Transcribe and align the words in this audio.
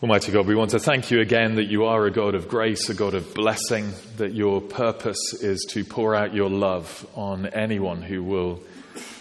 Almighty 0.00 0.30
God, 0.30 0.46
we 0.46 0.54
want 0.54 0.70
to 0.70 0.78
thank 0.78 1.10
you 1.10 1.20
again 1.20 1.56
that 1.56 1.64
you 1.64 1.86
are 1.86 2.06
a 2.06 2.10
God 2.12 2.36
of 2.36 2.46
grace, 2.46 2.88
a 2.88 2.94
God 2.94 3.14
of 3.14 3.34
blessing, 3.34 3.90
that 4.16 4.32
your 4.32 4.60
purpose 4.60 5.34
is 5.34 5.66
to 5.70 5.84
pour 5.84 6.14
out 6.14 6.32
your 6.32 6.48
love 6.48 7.04
on 7.16 7.46
anyone 7.46 8.00
who 8.00 8.22
will 8.22 8.62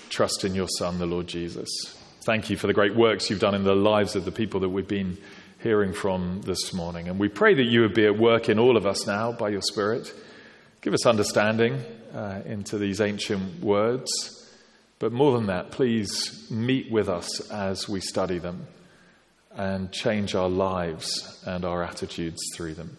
trust 0.09 0.43
in 0.45 0.53
your 0.53 0.67
Son, 0.67 0.99
the 0.99 1.07
Lord 1.07 1.25
Jesus. 1.25 1.67
Thank 2.21 2.51
you 2.51 2.57
for 2.57 2.67
the 2.67 2.75
great 2.75 2.95
works 2.95 3.27
you've 3.27 3.39
done 3.39 3.55
in 3.55 3.63
the 3.63 3.73
lives 3.73 4.16
of 4.16 4.23
the 4.23 4.32
people 4.32 4.59
that 4.59 4.70
we've 4.70 4.88
been 4.88 5.18
hearing 5.63 5.93
from 5.93 6.41
this 6.43 6.71
morning. 6.75 7.09
And 7.09 7.18
we 7.18 7.28
pray 7.28 7.55
that 7.55 7.64
you 7.64 7.82
would 7.82 7.96
be 7.96 8.05
at 8.05 8.20
work 8.20 8.48
in 8.48 8.59
all 8.59 8.78
of 8.78 8.86
us 8.86 9.07
now 9.07 9.32
by 9.32 9.50
your 9.50 9.64
Spirit. 9.64 10.14
Give 10.82 10.94
us 10.94 11.07
understanding 11.07 11.82
uh, 12.14 12.44
into 12.46 12.78
these 12.78 13.02
ancient 13.02 13.64
words. 13.64 14.12
But 15.00 15.12
more 15.12 15.32
than 15.32 15.48
that, 15.48 15.71
please 15.71 16.46
meet 16.52 16.91
with 16.91 17.09
us 17.09 17.50
as 17.50 17.89
we 17.89 18.00
study 18.00 18.38
them 18.38 18.68
and 19.57 19.91
change 19.91 20.35
our 20.35 20.49
lives 20.49 21.43
and 21.45 21.65
our 21.65 21.84
attitudes 21.84 22.41
through 22.55 22.75
them. 22.75 22.98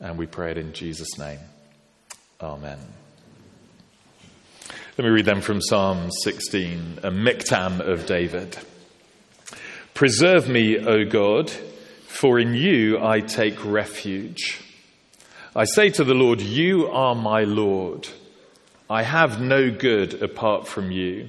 And 0.00 0.18
we 0.18 0.26
pray 0.26 0.50
it 0.50 0.58
in 0.58 0.72
Jesus' 0.72 1.16
name. 1.18 1.38
Amen. 2.40 2.78
Let 4.98 5.04
me 5.04 5.10
read 5.10 5.24
them 5.24 5.40
from 5.40 5.60
Psalm 5.60 6.10
16, 6.10 7.00
a 7.02 7.10
miktam 7.10 7.80
of 7.80 8.06
David. 8.06 8.58
Preserve 9.94 10.48
me, 10.48 10.78
O 10.78 11.04
God, 11.04 11.50
for 12.06 12.38
in 12.38 12.54
you 12.54 12.98
I 13.02 13.20
take 13.20 13.64
refuge. 13.64 14.60
I 15.54 15.64
say 15.64 15.88
to 15.90 16.04
the 16.04 16.14
Lord, 16.14 16.40
You 16.40 16.88
are 16.88 17.14
my 17.14 17.44
Lord. 17.44 18.08
I 18.90 19.02
have 19.02 19.40
no 19.40 19.70
good 19.70 20.22
apart 20.22 20.66
from 20.66 20.90
you. 20.90 21.28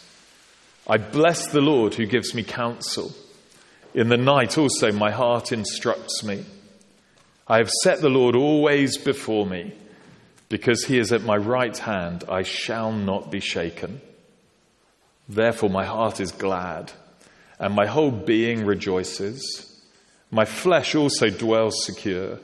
I 0.91 0.97
bless 0.97 1.47
the 1.47 1.61
Lord 1.61 1.93
who 1.93 2.05
gives 2.05 2.35
me 2.35 2.43
counsel. 2.43 3.13
In 3.93 4.09
the 4.09 4.17
night 4.17 4.57
also 4.57 4.91
my 4.91 5.09
heart 5.09 5.53
instructs 5.53 6.21
me. 6.21 6.43
I 7.47 7.59
have 7.59 7.69
set 7.83 8.01
the 8.01 8.09
Lord 8.09 8.35
always 8.35 8.97
before 8.97 9.45
me. 9.45 9.73
Because 10.49 10.83
he 10.83 10.97
is 10.97 11.13
at 11.13 11.21
my 11.21 11.37
right 11.37 11.77
hand, 11.77 12.25
I 12.27 12.43
shall 12.43 12.91
not 12.91 13.31
be 13.31 13.39
shaken. 13.39 14.01
Therefore, 15.29 15.69
my 15.69 15.85
heart 15.85 16.19
is 16.19 16.33
glad, 16.33 16.91
and 17.57 17.73
my 17.73 17.85
whole 17.85 18.11
being 18.11 18.65
rejoices. 18.65 19.81
My 20.29 20.43
flesh 20.43 20.93
also 20.93 21.29
dwells 21.29 21.85
secure, 21.85 22.37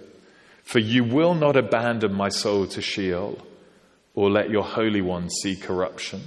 for 0.63 0.79
you 0.79 1.03
will 1.03 1.33
not 1.33 1.57
abandon 1.57 2.13
my 2.13 2.29
soul 2.29 2.65
to 2.67 2.81
Sheol, 2.81 3.45
or 4.15 4.29
let 4.29 4.49
your 4.49 4.63
Holy 4.63 5.01
One 5.01 5.29
see 5.29 5.57
corruption. 5.57 6.21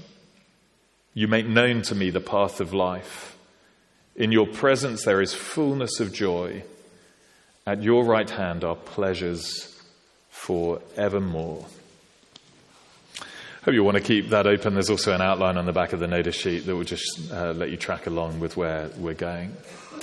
You 1.14 1.28
make 1.28 1.46
known 1.46 1.82
to 1.82 1.94
me 1.94 2.10
the 2.10 2.20
path 2.20 2.60
of 2.60 2.72
life. 2.72 3.36
In 4.16 4.32
your 4.32 4.46
presence 4.46 5.04
there 5.04 5.20
is 5.20 5.34
fullness 5.34 6.00
of 6.00 6.12
joy. 6.12 6.62
At 7.66 7.82
your 7.82 8.04
right 8.04 8.28
hand 8.28 8.64
are 8.64 8.76
pleasures 8.76 9.80
for 10.28 10.80
evermore. 10.96 11.66
Hope 13.62 13.74
you 13.74 13.84
want 13.84 13.98
to 13.98 14.02
keep 14.02 14.30
that 14.30 14.46
open. 14.46 14.72
There's 14.72 14.88
also 14.88 15.12
an 15.12 15.20
outline 15.20 15.58
on 15.58 15.66
the 15.66 15.72
back 15.72 15.92
of 15.92 16.00
the 16.00 16.06
notice 16.06 16.34
sheet 16.34 16.64
that 16.64 16.74
will 16.74 16.84
just 16.84 17.30
uh, 17.30 17.52
let 17.52 17.70
you 17.70 17.76
track 17.76 18.06
along 18.06 18.40
with 18.40 18.56
where 18.56 18.90
we're 18.96 19.12
going. 19.12 19.54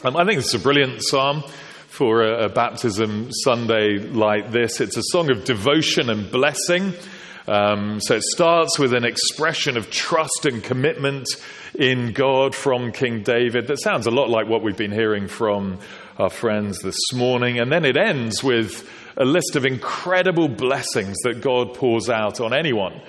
Um, 0.03 0.15
I 0.15 0.25
think 0.25 0.39
it's 0.39 0.53
a 0.53 0.59
brilliant 0.59 1.03
psalm 1.03 1.41
for 1.87 2.21
a, 2.21 2.45
a, 2.45 2.49
baptism 2.49 3.31
Sunday 3.31 3.97
like 3.97 4.51
this. 4.51 4.79
It's 4.79 4.95
a 4.95 5.01
song 5.01 5.31
of 5.31 5.43
devotion 5.43 6.11
and 6.11 6.29
blessing. 6.29 6.93
Um, 7.47 8.01
so 8.01 8.15
it 8.15 8.23
starts 8.23 8.77
with 8.77 8.93
an 8.93 9.05
expression 9.05 9.77
of 9.77 9.89
trust 9.89 10.45
and 10.45 10.61
commitment 10.61 11.27
in 11.75 12.11
God 12.11 12.53
from 12.53 12.91
King 12.91 13.23
David. 13.23 13.67
That 13.67 13.79
sounds 13.79 14.05
a 14.05 14.11
lot 14.11 14.29
like 14.29 14.47
what 14.47 14.63
we've 14.63 14.75
been 14.75 14.91
hearing 14.91 15.27
from 15.27 15.79
our 16.17 16.29
friends 16.29 16.79
this 16.79 17.13
morning. 17.13 17.59
And 17.59 17.71
then 17.71 17.85
it 17.85 17.95
ends 17.95 18.43
with 18.43 18.89
a 19.15 19.23
list 19.23 19.55
of 19.55 19.65
incredible 19.65 20.49
blessings 20.49 21.17
that 21.23 21.41
God 21.41 21.73
pours 21.73 22.09
out 22.09 22.41
on 22.41 22.53
anyone 22.53 23.01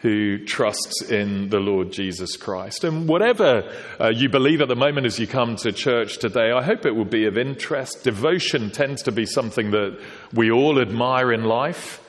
who 0.00 0.44
trusts 0.44 1.02
in 1.02 1.48
the 1.48 1.58
Lord 1.58 1.90
Jesus 1.90 2.36
Christ. 2.36 2.84
And 2.84 3.08
whatever 3.08 3.72
uh, 3.98 4.08
you 4.08 4.28
believe 4.28 4.60
at 4.60 4.68
the 4.68 4.76
moment 4.76 5.06
as 5.06 5.18
you 5.18 5.26
come 5.26 5.56
to 5.56 5.72
church 5.72 6.18
today, 6.18 6.52
I 6.52 6.62
hope 6.62 6.84
it 6.84 6.94
will 6.94 7.06
be 7.06 7.24
of 7.24 7.38
interest. 7.38 8.04
Devotion 8.04 8.70
tends 8.70 9.02
to 9.04 9.12
be 9.12 9.24
something 9.24 9.70
that 9.70 9.98
we 10.34 10.50
all 10.50 10.80
admire 10.80 11.32
in 11.32 11.44
life. 11.44 12.02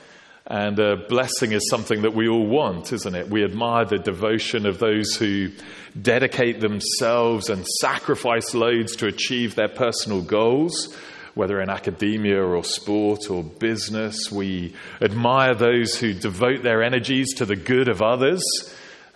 And 0.50 0.78
a 0.78 0.96
blessing 0.96 1.52
is 1.52 1.68
something 1.68 2.02
that 2.02 2.14
we 2.14 2.26
all 2.26 2.46
want, 2.46 2.90
isn't 2.90 3.14
it? 3.14 3.28
We 3.28 3.44
admire 3.44 3.84
the 3.84 3.98
devotion 3.98 4.64
of 4.64 4.78
those 4.78 5.14
who 5.14 5.50
dedicate 6.00 6.60
themselves 6.60 7.50
and 7.50 7.66
sacrifice 7.80 8.54
loads 8.54 8.96
to 8.96 9.08
achieve 9.08 9.56
their 9.56 9.68
personal 9.68 10.22
goals, 10.22 10.96
whether 11.34 11.60
in 11.60 11.68
academia 11.68 12.42
or 12.42 12.64
sport 12.64 13.30
or 13.30 13.44
business. 13.44 14.32
We 14.32 14.74
admire 15.02 15.54
those 15.54 15.98
who 15.98 16.14
devote 16.14 16.62
their 16.62 16.82
energies 16.82 17.34
to 17.34 17.44
the 17.44 17.56
good 17.56 17.88
of 17.88 18.00
others, 18.00 18.42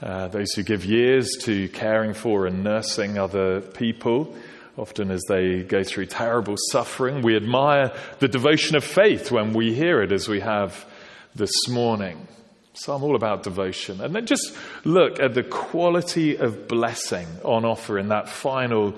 uh, 0.03 0.28
those 0.28 0.53
who 0.53 0.62
give 0.62 0.84
years 0.84 1.31
to 1.44 1.71
caring 1.71 2.12
for 2.12 2.47
and 2.47 2.62
nursing 2.62 3.16
other 3.16 3.62
people 3.62 4.37
often 4.76 5.10
as 5.10 5.22
they 5.28 5.62
go 5.62 5.82
through 5.82 6.06
terrible 6.06 6.56
suffering. 6.71 7.22
We 7.22 7.37
admire 7.37 7.92
the 8.21 8.28
devotion 8.28 8.76
of 8.76 8.84
faith 8.84 9.31
when 9.31 9.53
we 9.53 9.75
hear 9.75 10.03
it, 10.03 10.12
as 10.12 10.28
we 10.28 10.41
have 10.41 10.87
this 11.34 11.69
morning. 11.69 12.28
So 12.75 12.94
I'm 12.94 13.03
all 13.03 13.16
about 13.16 13.43
devotion. 13.43 14.00
And 14.00 14.15
then 14.15 14.26
just 14.26 14.56
look 14.84 15.20
at 15.20 15.34
the 15.34 15.43
quality 15.43 16.37
of 16.37 16.69
blessing 16.69 17.26
on 17.44 17.65
offer 17.65 17.98
in 17.98 18.09
that 18.09 18.28
final 18.28 18.94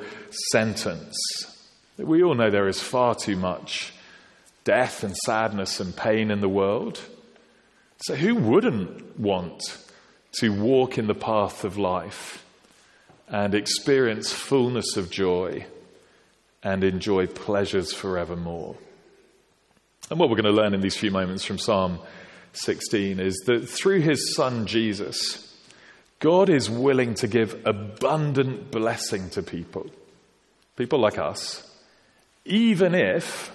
sentence. 0.52 1.16
We 1.98 2.22
all 2.22 2.34
know 2.34 2.50
there 2.50 2.68
is 2.68 2.80
far 2.80 3.14
too 3.14 3.36
much 3.36 3.92
death 4.64 5.04
and 5.04 5.16
sadness 5.16 5.78
and 5.78 5.94
pain 5.94 6.30
in 6.30 6.40
the 6.40 6.48
world. 6.48 7.00
So 7.98 8.14
who 8.14 8.34
wouldn't 8.34 9.18
want 9.18 9.78
to 10.40 10.50
walk 10.50 10.98
in 10.98 11.06
the 11.06 11.14
path 11.14 11.64
of 11.64 11.76
life 11.76 12.44
and 13.28 13.54
experience 13.54 14.32
fullness 14.32 14.96
of 14.96 15.10
joy 15.10 15.66
and 16.62 16.82
enjoy 16.82 17.26
pleasures 17.26 17.92
forevermore? 17.92 18.76
And 20.10 20.18
what 20.18 20.28
we're 20.28 20.36
going 20.36 20.54
to 20.54 20.62
learn 20.62 20.74
in 20.74 20.80
these 20.80 20.96
few 20.96 21.10
moments 21.10 21.44
from 21.44 21.58
Psalm 21.58 21.98
16 22.56 23.20
is 23.20 23.34
that 23.46 23.68
through 23.68 24.00
his 24.00 24.34
son 24.34 24.66
Jesus, 24.66 25.54
God 26.20 26.48
is 26.48 26.70
willing 26.70 27.14
to 27.14 27.26
give 27.26 27.60
abundant 27.66 28.70
blessing 28.70 29.30
to 29.30 29.42
people, 29.42 29.90
people 30.76 30.98
like 30.98 31.18
us, 31.18 31.70
even 32.44 32.94
if, 32.94 33.52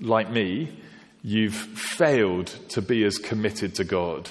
like 0.00 0.30
me, 0.30 0.76
you've 1.22 1.54
failed 1.54 2.46
to 2.70 2.82
be 2.82 3.04
as 3.04 3.18
committed 3.18 3.74
to 3.76 3.84
God 3.84 4.30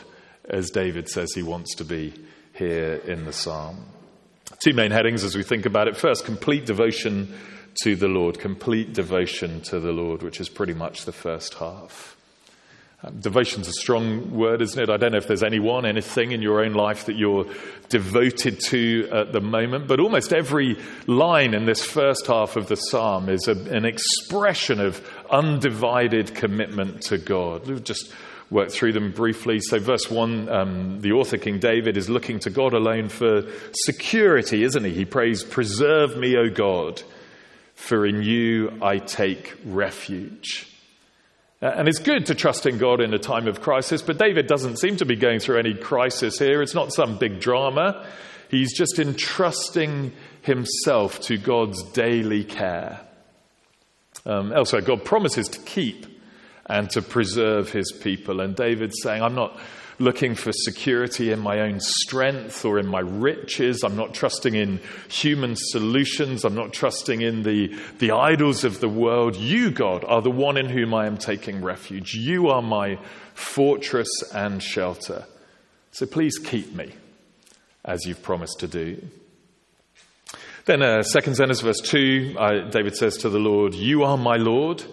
as 0.50 0.70
David 0.70 1.10
says 1.10 1.34
he 1.34 1.44
wants 1.44 1.75
to 1.75 1.86
be 1.86 2.14
here 2.54 2.96
in 3.06 3.25
the 3.25 3.34
psalm. 3.34 3.86
Two 4.60 4.74
main 4.74 4.92
headings 4.92 5.24
as 5.24 5.36
we 5.36 5.44
think 5.44 5.66
about 5.66 5.88
it. 5.88 5.98
First, 5.98 6.25
complete 6.25 6.66
devotion 6.66 7.34
to 7.84 7.96
the 7.96 8.08
Lord, 8.08 8.39
complete 8.39 8.94
devotion 8.94 9.62
to 9.62 9.80
the 9.80 9.92
Lord, 9.92 10.22
which 10.22 10.39
is 10.39 10.50
pretty 10.50 10.74
much 10.74 11.06
the 11.06 11.12
first 11.12 11.56
half. 11.56 12.16
Um, 13.05 13.19
devotion's 13.19 13.67
a 13.67 13.73
strong 13.73 14.31
word, 14.31 14.61
isn't 14.61 14.81
it? 14.81 14.89
I 14.89 14.95
don't 14.95 15.11
know 15.11 15.17
if 15.17 15.27
there's 15.27 15.44
anyone, 15.44 15.85
anything 15.85 16.31
in 16.31 16.41
your 16.41 16.63
own 16.63 16.73
life 16.73 17.07
that 17.07 17.17
you're 17.17 17.45
devoted 17.89 18.61
to 18.61 19.09
at 19.11 19.33
the 19.33 19.41
moment, 19.41 19.89
but 19.89 20.00
almost 20.00 20.31
every 20.31 20.77
line 21.05 21.53
in 21.53 21.65
this 21.65 21.83
first 21.83 22.27
half 22.27 22.55
of 22.55 22.67
the 22.67 22.77
psalm 22.77 23.27
is 23.27 23.50
a, 23.50 23.57
an 23.75 23.83
expression 23.83 24.79
of 24.79 25.05
undivided 25.29 26.33
commitment 26.33 27.01
to 27.01 27.17
God. 27.17 27.67
We'll 27.67 27.79
just 27.79 28.13
work 28.50 28.71
through 28.71 28.94
them 28.94 29.11
briefly. 29.11 29.59
So, 29.59 29.79
verse 29.79 30.09
1, 30.09 30.47
um, 30.47 31.01
the 31.01 31.11
author, 31.11 31.38
King 31.38 31.59
David, 31.59 31.97
is 31.97 32.09
looking 32.09 32.39
to 32.39 32.50
God 32.50 32.73
alone 32.73 33.09
for 33.09 33.44
security, 33.73 34.63
isn't 34.63 34.83
he? 34.85 34.94
He 34.94 35.05
prays, 35.05 35.44
Preserve 35.44 36.15
me, 36.15 36.38
O 36.38 36.50
God, 36.50 37.01
for 37.75 38.05
in 38.05 38.23
you 38.23 38.77
I 38.81 39.00
take 39.00 39.57
refuge. 39.65 40.73
Uh, 41.63 41.71
and 41.77 41.88
it's 41.88 42.00
good 42.00 42.25
to 42.25 42.36
trust 42.36 42.65
in 42.65 42.77
God 42.77 43.00
in 43.00 43.13
a 43.13 43.18
time 43.18 43.48
of 43.48 43.62
crisis, 43.62 44.01
but 44.01 44.18
David 44.18 44.48
doesn't 44.48 44.80
seem 44.80 44.98
to 44.98 45.06
be 45.06 45.15
going 45.15 45.39
through 45.39 45.60
any 45.60 45.74
crisis 45.74 46.38
here. 46.38 46.62
It's 46.62 46.74
not 46.74 46.92
some 46.92 47.18
big 47.18 47.39
drama. 47.39 48.06
He's 48.50 48.77
just 48.77 49.00
entrusting 49.00 50.12
himself 50.42 51.21
to 51.21 51.38
God's 51.38 51.81
daily 51.92 52.44
care. 52.44 53.00
Um, 54.25 54.51
elsewhere, 54.51 54.81
God 54.81 55.06
promises 55.06 55.48
to 55.48 55.60
keep 55.60 56.06
and 56.65 56.89
to 56.89 57.01
preserve 57.01 57.71
his 57.71 57.94
people. 57.94 58.42
And 58.42 58.57
David's 58.57 59.01
saying, 59.01 59.24
I'm 59.24 59.36
not 59.36 59.57
looking 60.00 60.36
for 60.36 60.51
security 60.51 61.31
in 61.31 61.40
my 61.40 61.62
own 61.62 61.80
strength 61.80 62.66
or 62.66 62.80
in 62.80 62.88
my 62.88 63.00
riches. 63.00 63.84
I'm 63.84 63.95
not 63.95 64.13
trusting 64.13 64.56
in 64.56 64.80
human 65.10 65.56
solutions. 65.56 66.44
I'm 66.44 66.56
not 66.56 66.74
trusting 66.74 67.22
in 67.22 67.44
the, 67.44 67.78
the 68.00 68.12
idols 68.12 68.63
of 68.63 68.80
the 68.80 68.90
world. 68.90 69.36
You, 69.36 69.72
God, 69.72 70.04
are 70.06 70.22
the 70.22 70.31
one 70.31 70.57
in 70.57 70.68
whom 70.68 70.94
I 70.94 71.07
am 71.07 71.18
taking 71.18 71.62
refuge. 71.62 72.13
You 72.13 72.50
are 72.50 72.62
my 72.62 73.00
fortress 73.34 74.10
and 74.34 74.62
shelter. 74.62 75.25
So 75.92 76.06
please 76.06 76.38
keep 76.39 76.74
me 76.74 76.94
as 77.86 78.06
you've 78.06 78.24
promised 78.24 78.60
to 78.60 78.68
do. 78.68 79.01
Then, 80.66 80.81
uh, 80.81 81.04
second 81.04 81.36
sentence, 81.36 81.60
verse 81.60 81.81
2, 81.81 82.36
uh, 82.39 82.69
David 82.69 82.96
says 82.96 83.18
to 83.18 83.30
the 83.30 83.38
Lord, 83.38 83.74
You 83.74 84.04
are 84.04 84.18
my 84.18 84.38
Lord. 84.38 84.84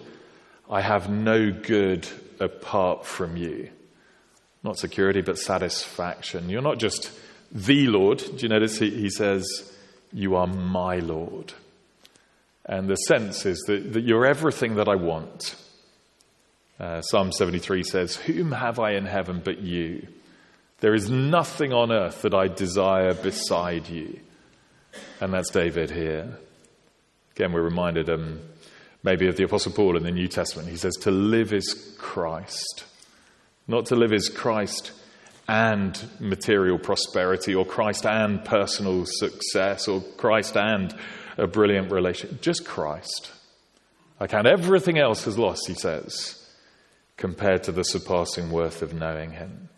I 0.69 0.81
have 0.81 1.09
no 1.09 1.51
good 1.51 2.07
apart 2.39 3.05
from 3.05 3.37
you. 3.37 3.69
Not 4.63 4.77
security, 4.77 5.21
but 5.21 5.39
satisfaction. 5.39 6.49
You're 6.49 6.61
not 6.61 6.77
just 6.77 7.11
the 7.51 7.87
Lord. 7.87 8.19
Do 8.19 8.37
you 8.37 8.49
notice 8.49 8.77
he, 8.77 8.89
he 8.89 9.09
says, 9.09 9.45
You 10.13 10.35
are 10.35 10.47
my 10.47 10.97
Lord? 10.97 11.53
And 12.65 12.87
the 12.87 12.95
sense 12.95 13.45
is 13.45 13.59
that, 13.67 13.93
that 13.93 14.03
you're 14.03 14.25
everything 14.25 14.75
that 14.75 14.87
I 14.87 14.95
want. 14.95 15.55
Uh, 16.79 17.01
Psalm 17.01 17.31
73 17.31 17.83
says, 17.83 18.15
Whom 18.15 18.51
have 18.51 18.79
I 18.79 18.91
in 18.91 19.05
heaven 19.05 19.41
but 19.43 19.59
you? 19.59 20.07
There 20.79 20.93
is 20.93 21.09
nothing 21.09 21.73
on 21.73 21.91
earth 21.91 22.21
that 22.21 22.33
I 22.33 22.47
desire 22.47 23.13
beside 23.13 23.87
you. 23.87 24.19
And 25.19 25.33
that's 25.33 25.51
David 25.51 25.91
here. 25.91 26.37
Again, 27.35 27.51
we're 27.53 27.61
reminded 27.61 28.09
um, 28.09 28.41
maybe 29.03 29.27
of 29.27 29.37
the 29.37 29.43
Apostle 29.43 29.71
Paul 29.71 29.97
in 29.97 30.03
the 30.03 30.11
New 30.11 30.27
Testament. 30.27 30.69
He 30.69 30.77
says, 30.77 30.95
To 31.01 31.11
live 31.11 31.53
is 31.53 31.95
Christ 31.97 32.85
not 33.67 33.87
to 33.87 33.95
live 33.95 34.13
as 34.13 34.29
Christ 34.29 34.91
and 35.47 36.01
material 36.19 36.77
prosperity, 36.77 37.53
or 37.53 37.65
Christ 37.65 38.05
and 38.05 38.43
personal 38.45 39.05
success, 39.05 39.87
or 39.87 40.01
Christ 40.17 40.55
and 40.55 40.95
a 41.37 41.47
brilliant 41.47 41.91
relationship. 41.91 42.41
Just 42.41 42.65
Christ. 42.65 43.31
I 44.19 44.27
count 44.27 44.47
everything 44.47 44.97
else 44.99 45.27
as 45.27 45.37
lost, 45.37 45.67
he 45.67 45.73
says, 45.73 46.47
compared 47.17 47.63
to 47.63 47.71
the 47.71 47.83
surpassing 47.83 48.51
worth 48.51 48.81
of 48.81 48.93
knowing 48.93 49.31
him. 49.31 49.69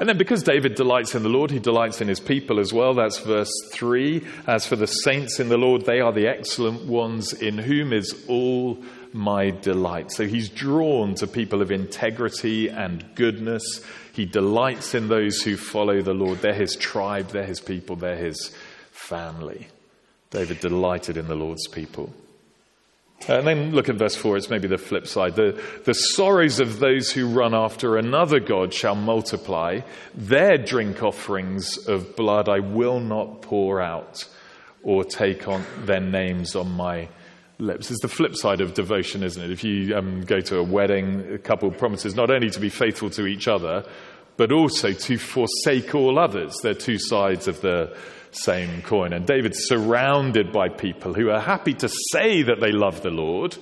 And 0.00 0.08
then, 0.08 0.16
because 0.16 0.42
David 0.42 0.76
delights 0.76 1.14
in 1.14 1.22
the 1.22 1.28
Lord, 1.28 1.50
he 1.50 1.58
delights 1.58 2.00
in 2.00 2.08
his 2.08 2.20
people 2.20 2.58
as 2.58 2.72
well. 2.72 2.94
That's 2.94 3.18
verse 3.18 3.52
3. 3.72 4.26
As 4.46 4.66
for 4.66 4.74
the 4.74 4.86
saints 4.86 5.38
in 5.38 5.50
the 5.50 5.58
Lord, 5.58 5.84
they 5.84 6.00
are 6.00 6.12
the 6.12 6.26
excellent 6.26 6.86
ones 6.86 7.34
in 7.34 7.58
whom 7.58 7.92
is 7.92 8.24
all 8.26 8.82
my 9.12 9.50
delight. 9.50 10.12
So 10.12 10.26
he's 10.26 10.48
drawn 10.48 11.14
to 11.16 11.26
people 11.26 11.62
of 11.62 11.70
integrity 11.70 12.68
and 12.68 13.04
goodness. 13.14 13.84
He 14.12 14.24
delights 14.24 14.94
in 14.94 15.08
those 15.08 15.42
who 15.42 15.56
follow 15.56 16.02
the 16.02 16.14
Lord. 16.14 16.38
They're 16.38 16.54
his 16.54 16.76
tribe, 16.76 17.28
they're 17.28 17.44
his 17.44 17.60
people, 17.60 17.96
they're 17.96 18.16
his 18.16 18.54
family. 18.92 19.68
David 20.30 20.60
delighted 20.60 21.16
in 21.16 21.26
the 21.26 21.34
Lord's 21.34 21.66
people. 21.66 22.12
Uh, 23.28 23.38
and 23.38 23.46
then 23.46 23.72
look 23.72 23.88
at 23.88 23.96
verse 23.96 24.16
4, 24.16 24.38
it's 24.38 24.48
maybe 24.48 24.68
the 24.68 24.78
flip 24.78 25.06
side. 25.06 25.36
The, 25.36 25.60
the 25.84 25.92
sorrows 25.92 26.58
of 26.58 26.78
those 26.78 27.12
who 27.12 27.28
run 27.28 27.54
after 27.54 27.96
another 27.96 28.40
God 28.40 28.72
shall 28.72 28.94
multiply. 28.94 29.80
Their 30.14 30.56
drink 30.56 31.02
offerings 31.02 31.76
of 31.86 32.16
blood 32.16 32.48
I 32.48 32.60
will 32.60 33.00
not 33.00 33.42
pour 33.42 33.80
out 33.80 34.26
or 34.82 35.04
take 35.04 35.48
on 35.48 35.64
their 35.84 36.00
names 36.00 36.56
on 36.56 36.70
my 36.70 37.08
lips. 37.60 37.90
It's 37.90 38.02
the 38.02 38.08
flip 38.08 38.34
side 38.34 38.60
of 38.60 38.74
devotion, 38.74 39.22
isn't 39.22 39.42
it? 39.42 39.50
If 39.50 39.64
you 39.64 39.94
um, 39.96 40.22
go 40.22 40.40
to 40.40 40.58
a 40.58 40.62
wedding, 40.62 41.34
a 41.34 41.38
couple 41.38 41.70
promises 41.70 42.14
not 42.14 42.30
only 42.30 42.50
to 42.50 42.60
be 42.60 42.68
faithful 42.68 43.10
to 43.10 43.26
each 43.26 43.48
other, 43.48 43.84
but 44.36 44.52
also 44.52 44.92
to 44.92 45.18
forsake 45.18 45.94
all 45.94 46.18
others. 46.18 46.56
They're 46.62 46.74
two 46.74 46.98
sides 46.98 47.46
of 47.46 47.60
the 47.60 47.96
same 48.32 48.82
coin. 48.82 49.12
And 49.12 49.26
David's 49.26 49.66
surrounded 49.66 50.52
by 50.52 50.68
people 50.68 51.14
who 51.14 51.30
are 51.30 51.40
happy 51.40 51.74
to 51.74 51.88
say 52.12 52.42
that 52.42 52.60
they 52.60 52.72
love 52.72 53.02
the 53.02 53.10
Lord 53.10 53.56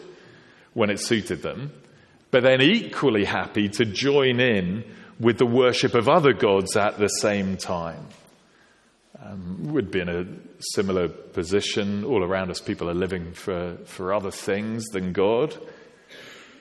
when 0.74 0.90
it 0.90 1.00
suited 1.00 1.42
them, 1.42 1.72
but 2.30 2.42
then 2.42 2.60
equally 2.60 3.24
happy 3.24 3.68
to 3.70 3.84
join 3.84 4.40
in 4.40 4.84
with 5.18 5.38
the 5.38 5.46
worship 5.46 5.94
of 5.94 6.08
other 6.08 6.32
gods 6.32 6.76
at 6.76 6.98
the 6.98 7.08
same 7.08 7.56
time. 7.56 8.06
Um, 9.20 9.72
would 9.72 9.90
be 9.90 9.98
in 9.98 10.08
a 10.08 10.26
similar 10.60 11.08
position. 11.08 12.04
All 12.04 12.22
around 12.22 12.50
us, 12.50 12.60
people 12.60 12.88
are 12.88 12.94
living 12.94 13.32
for, 13.32 13.76
for 13.84 14.14
other 14.14 14.30
things 14.30 14.84
than 14.86 15.12
God 15.12 15.56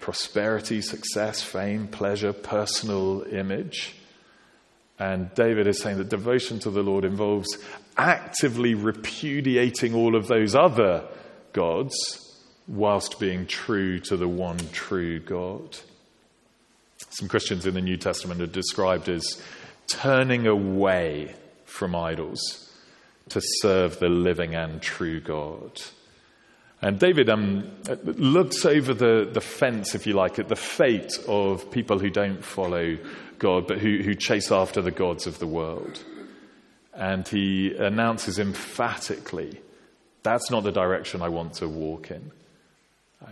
prosperity, 0.08 0.82
success, 0.82 1.42
fame, 1.42 1.86
pleasure, 1.86 2.32
personal 2.32 3.24
image. 3.24 3.94
And 4.98 5.34
David 5.36 5.68
is 5.68 5.82
saying 5.82 5.98
that 5.98 6.08
devotion 6.08 6.60
to 6.60 6.70
the 6.70 6.82
Lord 6.82 7.04
involves 7.04 7.58
actively 7.98 8.74
repudiating 8.74 9.94
all 9.94 10.16
of 10.16 10.28
those 10.28 10.56
other 10.56 11.04
gods 11.52 11.94
whilst 12.68 13.20
being 13.20 13.48
true 13.48 14.00
to 14.00 14.16
the 14.16 14.30
one 14.30 14.60
true 14.72 15.20
God. 15.20 15.78
Some 17.10 17.28
Christians 17.28 17.66
in 17.66 17.74
the 17.74 17.82
New 17.82 17.98
Testament 17.98 18.42
are 18.42 18.48
described 18.48 19.10
as 19.10 19.42
turning 19.88 20.48
away 20.48 21.36
from 21.68 21.96
idols 21.96 22.72
to 23.30 23.42
serve 23.62 24.00
the 24.00 24.10
living 24.10 24.56
and 24.56 24.82
true 24.82 25.20
God. 25.20 25.82
And 26.82 27.00
David 27.00 27.30
um, 27.30 27.70
looks 28.04 28.66
over 28.66 28.94
the, 28.94 29.30
the 29.32 29.42
fence, 29.42 29.96
if 29.96 30.08
you 30.08 30.14
like, 30.14 30.40
at 30.40 30.48
the 30.48 30.56
fate 30.56 31.12
of 31.28 31.70
people 31.72 32.00
who 32.00 32.10
don't 32.10 32.44
follow 32.44 32.98
God, 33.40 33.68
but 33.68 33.80
who, 33.80 33.98
who 33.98 34.16
chase 34.16 34.52
after 34.52 34.82
the 34.82 34.92
gods 34.92 35.28
of 35.28 35.40
the 35.40 35.48
world. 35.48 36.04
And 36.94 37.28
he 37.28 37.76
announces 37.76 38.40
emphatically, 38.40 39.60
that's 40.24 40.50
not 40.50 40.64
the 40.64 40.72
direction 40.72 41.22
I 41.22 41.30
want 41.30 41.54
to 41.56 41.68
walk 41.68 42.12
in. 42.12 42.32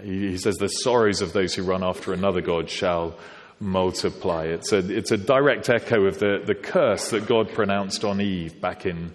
He, 0.02 0.32
he 0.32 0.38
says, 0.38 0.56
the 0.56 0.68
sorrows 0.68 1.22
of 1.22 1.34
those 1.34 1.54
who 1.54 1.64
run 1.64 1.84
after 1.84 2.14
another 2.14 2.42
God 2.42 2.70
shall 2.70 3.16
multiply. 3.60 4.46
It's 4.46 4.72
a, 4.72 4.78
it's 4.78 5.12
a 5.12 5.18
direct 5.18 5.70
echo 5.70 6.06
of 6.06 6.20
the, 6.20 6.42
the 6.46 6.56
curse 6.56 7.10
that 7.10 7.28
God 7.28 7.50
pronounced 7.54 8.04
on 8.04 8.22
Eve 8.22 8.60
back 8.60 8.86
in 8.86 9.14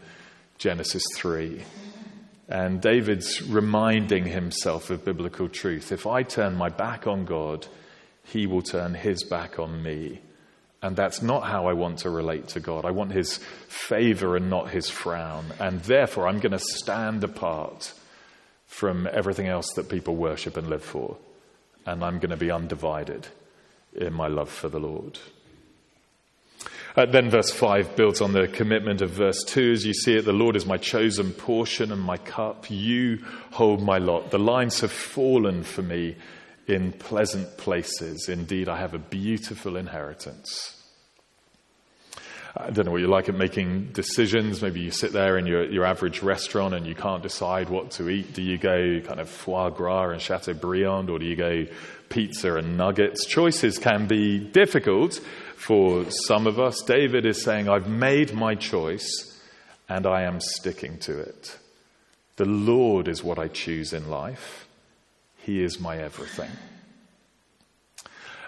Genesis 0.59 1.05
3. 1.17 1.63
And 2.49 2.81
David's 2.81 3.43
reminding 3.43 4.27
himself 4.27 4.91
of 4.91 5.05
biblical 5.05 5.49
truth. 5.49 5.93
If 5.93 6.07
I 6.07 6.23
turn 6.23 6.57
my 6.57 6.69
back 6.69 7.07
on 7.07 7.25
God, 7.25 7.67
he 8.25 8.47
will 8.47 8.63
turn 8.63 8.95
his 8.95 9.23
back 9.23 9.59
on 9.59 9.83
me. 9.83 10.21
And 10.83 10.97
that's 10.97 11.21
not 11.21 11.45
how 11.45 11.67
I 11.67 11.75
want 11.75 11.99
to 12.01 12.11
relate 12.11 12.49
to 12.49 12.61
God. 12.61 12.85
I 12.85 12.91
want 12.91 13.13
his 13.13 13.37
favor 13.69 14.35
and 14.37 14.49
not 14.49 14.71
his 14.71 14.89
frown. 14.89 15.45
And 15.61 15.81
therefore, 15.83 16.27
I'm 16.27 16.41
going 16.41 16.53
to 16.53 16.59
stand 16.59 17.23
apart 17.23 17.93
from 18.67 19.07
everything 19.13 19.47
else 19.47 19.73
that 19.75 19.91
people 19.91 20.17
worship 20.17 20.57
and 20.57 20.69
live 20.69 20.83
for. 20.83 21.19
And 21.85 22.03
I'm 22.03 22.19
going 22.19 22.31
to 22.31 22.37
be 22.37 22.51
undivided 22.51 23.29
in 23.95 24.13
my 24.13 24.29
love 24.29 24.51
for 24.51 24.69
the 24.69 24.81
Lord. 24.81 25.19
Uh, 26.97 27.07
then 27.07 27.31
verse 27.31 27.51
5 27.51 27.95
builds 27.95 28.21
on 28.21 28.33
the 28.33 28.49
commitment 28.49 29.01
of 29.01 29.11
verse 29.11 29.45
2. 29.45 29.73
As 29.73 29.87
you 29.87 29.95
see 29.95 30.17
it, 30.17 30.25
the 30.25 30.33
Lord 30.33 30.57
is 30.57 30.67
my 30.67 30.77
chosen 30.77 31.33
portion 31.33 31.93
and 31.93 32.03
my 32.03 32.17
cup. 32.17 32.69
You 32.69 33.25
hold 33.53 33.81
my 33.81 33.99
lot. 33.99 34.31
The 34.31 34.39
lines 34.39 34.81
have 34.81 34.91
fallen 34.91 35.63
for 35.63 35.83
me 35.83 36.17
in 36.67 36.93
pleasant 36.93 37.59
places. 37.59 38.29
Indeed, 38.29 38.69
I 38.69 38.79
have 38.79 38.95
a 38.95 38.99
beautiful 38.99 39.77
inheritance. 39.77 40.80
I 42.57 42.71
don't 42.71 42.87
know 42.87 42.93
what 42.93 43.01
you 43.01 43.07
like 43.07 43.29
at 43.29 43.35
making 43.37 43.93
decisions. 43.93 44.61
Maybe 44.61 44.81
you 44.81 44.91
sit 44.91 45.13
there 45.13 45.39
in 45.39 45.47
your, 45.47 45.65
your 45.71 45.85
average 45.85 46.21
restaurant 46.23 46.75
and 46.75 46.85
you 46.85 46.97
can't 46.97 47.23
decide 47.23 47.69
what 47.69 47.93
to 47.93 48.09
eat. 48.09 48.35
Do 48.35 48.43
you 48.43 48.59
go 48.59 49.01
kind 49.07 49.21
of 49.21 49.29
foie 49.29 49.71
gras 49.71 50.11
and 50.11 50.21
Chateaubriand, 50.21 51.11
or 51.11 51.21
do 51.21 51.27
you 51.27 51.37
go 51.37 51.67
pizza 52.09 52.57
and 52.57 52.77
nuggets? 52.77 53.25
Choices 53.25 53.79
can 53.79 54.07
be 54.09 54.39
difficult 54.39 55.21
for 55.57 56.11
some 56.11 56.49
of 56.49 56.59
us. 56.59 56.83
David 56.83 57.25
is 57.25 57.43
saying, 57.43 57.69
I've 57.69 57.89
made 57.89 58.35
my 58.35 58.57
choice 58.57 59.39
and 59.89 60.07
I 60.07 60.23
am 60.23 60.41
sticking 60.41 60.99
to 61.01 61.21
it. 61.21 61.57
The 62.37 62.47
Lord 62.47 63.07
is 63.07 63.23
what 63.23 63.39
I 63.39 63.49
choose 63.49 63.93
in 63.93 64.09
life, 64.09 64.67
He 65.39 65.63
is 65.63 65.79
my 65.79 65.99
everything. 65.99 66.51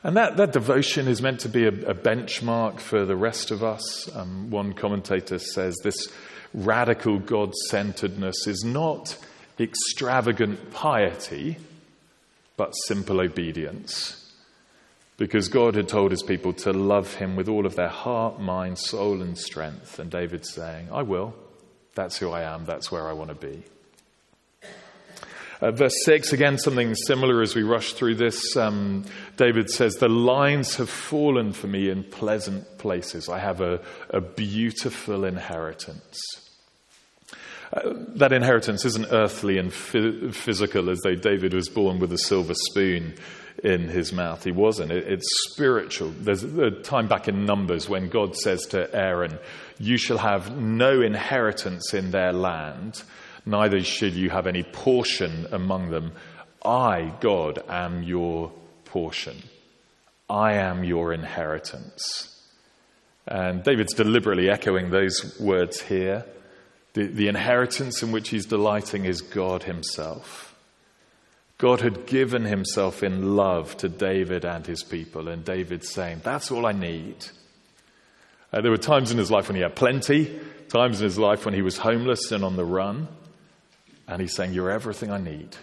And 0.05 0.17
that, 0.17 0.37
that 0.37 0.53
devotion 0.53 1.07
is 1.07 1.23
meant 1.23 1.41
to 1.41 1.49
be 1.49 1.65
a, 1.65 1.69
a 1.69 1.95
benchmark 1.95 2.81
for 2.81 3.05
the 3.05 3.17
rest 3.17 3.51
of 3.51 3.63
us. 3.63 4.15
Um, 4.15 4.51
one 4.51 4.73
commentator 4.73 5.39
says 5.39 5.77
this 5.83 6.09
radical 6.53 7.19
God 7.19 7.55
centeredness 7.69 8.47
is 8.47 8.65
not 8.65 9.17
extravagant 9.61 10.73
piety, 10.73 11.57
but 12.57 12.73
simple 12.73 13.21
obedience. 13.21 14.19
Because 15.19 15.49
God 15.49 15.77
had 15.77 15.89
told 15.89 16.11
his 16.11 16.23
people 16.23 16.53
to 16.55 16.73
love 16.73 17.15
him 17.15 17.37
with 17.37 17.49
all 17.49 17.65
of 17.65 17.77
their 17.77 17.89
heart, 17.89 18.41
mind, 18.41 18.79
soul, 18.79 19.23
and 19.23 19.39
strength. 19.39 20.01
And 20.01 20.11
David's 20.11 20.51
saying, 20.51 20.89
I 20.91 21.03
will. 21.03 21.35
That's 21.95 22.19
who 22.19 22.31
I 22.31 22.43
am. 22.43 22.65
That's 22.65 22.91
where 22.91 23.07
I 23.07 23.13
want 23.13 23.29
to 23.29 23.37
be. 23.37 23.63
Uh, 25.63 25.71
verse 25.71 25.95
6, 26.05 26.33
again, 26.33 26.59
something 26.59 26.93
similar 26.97 27.41
as 27.41 27.55
we 27.55 27.63
rush 27.63 27.93
through 27.93 28.17
this. 28.17 28.57
Um, 28.57 29.05
David 29.37 29.71
says, 29.71 29.95
The 29.95 30.09
lines 30.09 30.75
have 30.75 30.91
fallen 30.91 31.53
for 31.53 31.69
me 31.69 31.89
in 31.89 32.03
pleasant 32.03 32.79
places. 32.79 33.29
I 33.29 33.39
have 33.39 33.61
a, 33.61 33.81
a 34.11 34.21
beautiful 34.21 35.25
inheritance. 35.25 36.21
Uh, 37.73 37.93
that 38.17 38.33
inheritance 38.33 38.85
isn't 38.85 39.13
earthly 39.13 39.57
and 39.57 39.73
physical, 39.73 40.91
as 40.91 40.99
though 41.05 41.15
David 41.15 41.55
was 41.55 41.69
born 41.69 42.01
with 42.01 42.13
a 42.13 42.19
silver 42.19 42.55
spoon 42.55 43.15
in 43.63 43.89
his 43.89 44.13
mouth. 44.13 44.43
He 44.43 44.51
wasn't. 44.51 44.91
It, 44.91 45.07
it's 45.07 45.53
spiritual. 45.53 46.11
There's 46.11 46.43
a 46.43 46.73
time 46.73 47.07
back 47.07 47.29
in 47.29 47.47
Numbers 47.47 47.89
when 47.89 48.09
God 48.09 48.35
says 48.35 48.67
to 48.71 48.93
Aaron, 48.93 49.39
You 49.79 49.97
shall 49.97 50.19
have 50.19 50.57
no 50.57 51.03
inheritance 51.03 51.95
in 51.95 52.11
their 52.11 52.33
land 52.33 53.05
neither 53.45 53.83
should 53.83 54.15
you 54.15 54.31
have 54.31 54.47
any 54.47 54.63
portion 54.63 55.47
among 55.53 55.91
them. 55.91 56.13
I, 56.65 57.13
God, 57.21 57.63
am 57.69 58.03
your 58.03 58.53
portion. 58.85 59.43
I 60.29 60.55
am 60.55 60.85
your 60.85 61.13
inheritance. 61.13 62.29
And 63.27 63.63
David's 63.63 63.95
deliberately 63.95 64.51
echoing 64.51 64.91
those 64.91 65.39
words 65.39 65.81
here. 65.83 66.25
The, 66.95 67.07
the 67.07 67.29
inheritance 67.29 68.03
in 68.03 68.13
which 68.13 68.29
he's 68.31 68.47
delighting 68.47 69.05
is 69.05 69.21
God 69.21 69.65
himself. 69.65 70.55
God 71.59 71.81
had 71.81 72.07
given 72.07 72.45
himself 72.45 73.03
in 73.03 73.37
love 73.37 73.77
to 73.79 73.89
David 73.89 74.45
and 74.45 74.67
his 74.67 74.83
people, 74.83 75.29
and 75.29 75.45
David's 75.45 75.89
saying, 75.91 76.23
That's 76.25 76.51
all 76.51 76.67
I 76.67 76.73
need. 76.73 77.17
Uh, 78.53 78.61
there 78.61 78.71
were 78.71 78.77
times 78.77 79.13
in 79.13 79.19
his 79.19 79.31
life 79.31 79.49
when 79.49 79.57
he 79.57 79.63
had 79.63 79.77
plenty, 79.77 80.41
times 80.69 81.01
in 81.01 81.05
his 81.05 81.19
life 81.19 81.45
when 81.45 81.55
he 81.55 81.63
was 81.63 81.79
homeless 81.79 82.33
and 82.33 82.45
on 82.45 82.57
the 82.57 82.65
run. 82.65 83.07
And 84.09 84.21
he's 84.21 84.35
saying, 84.35 84.53
You're 84.53 84.71
everything 84.71 85.11
I 85.11 85.19
need. 85.19 85.57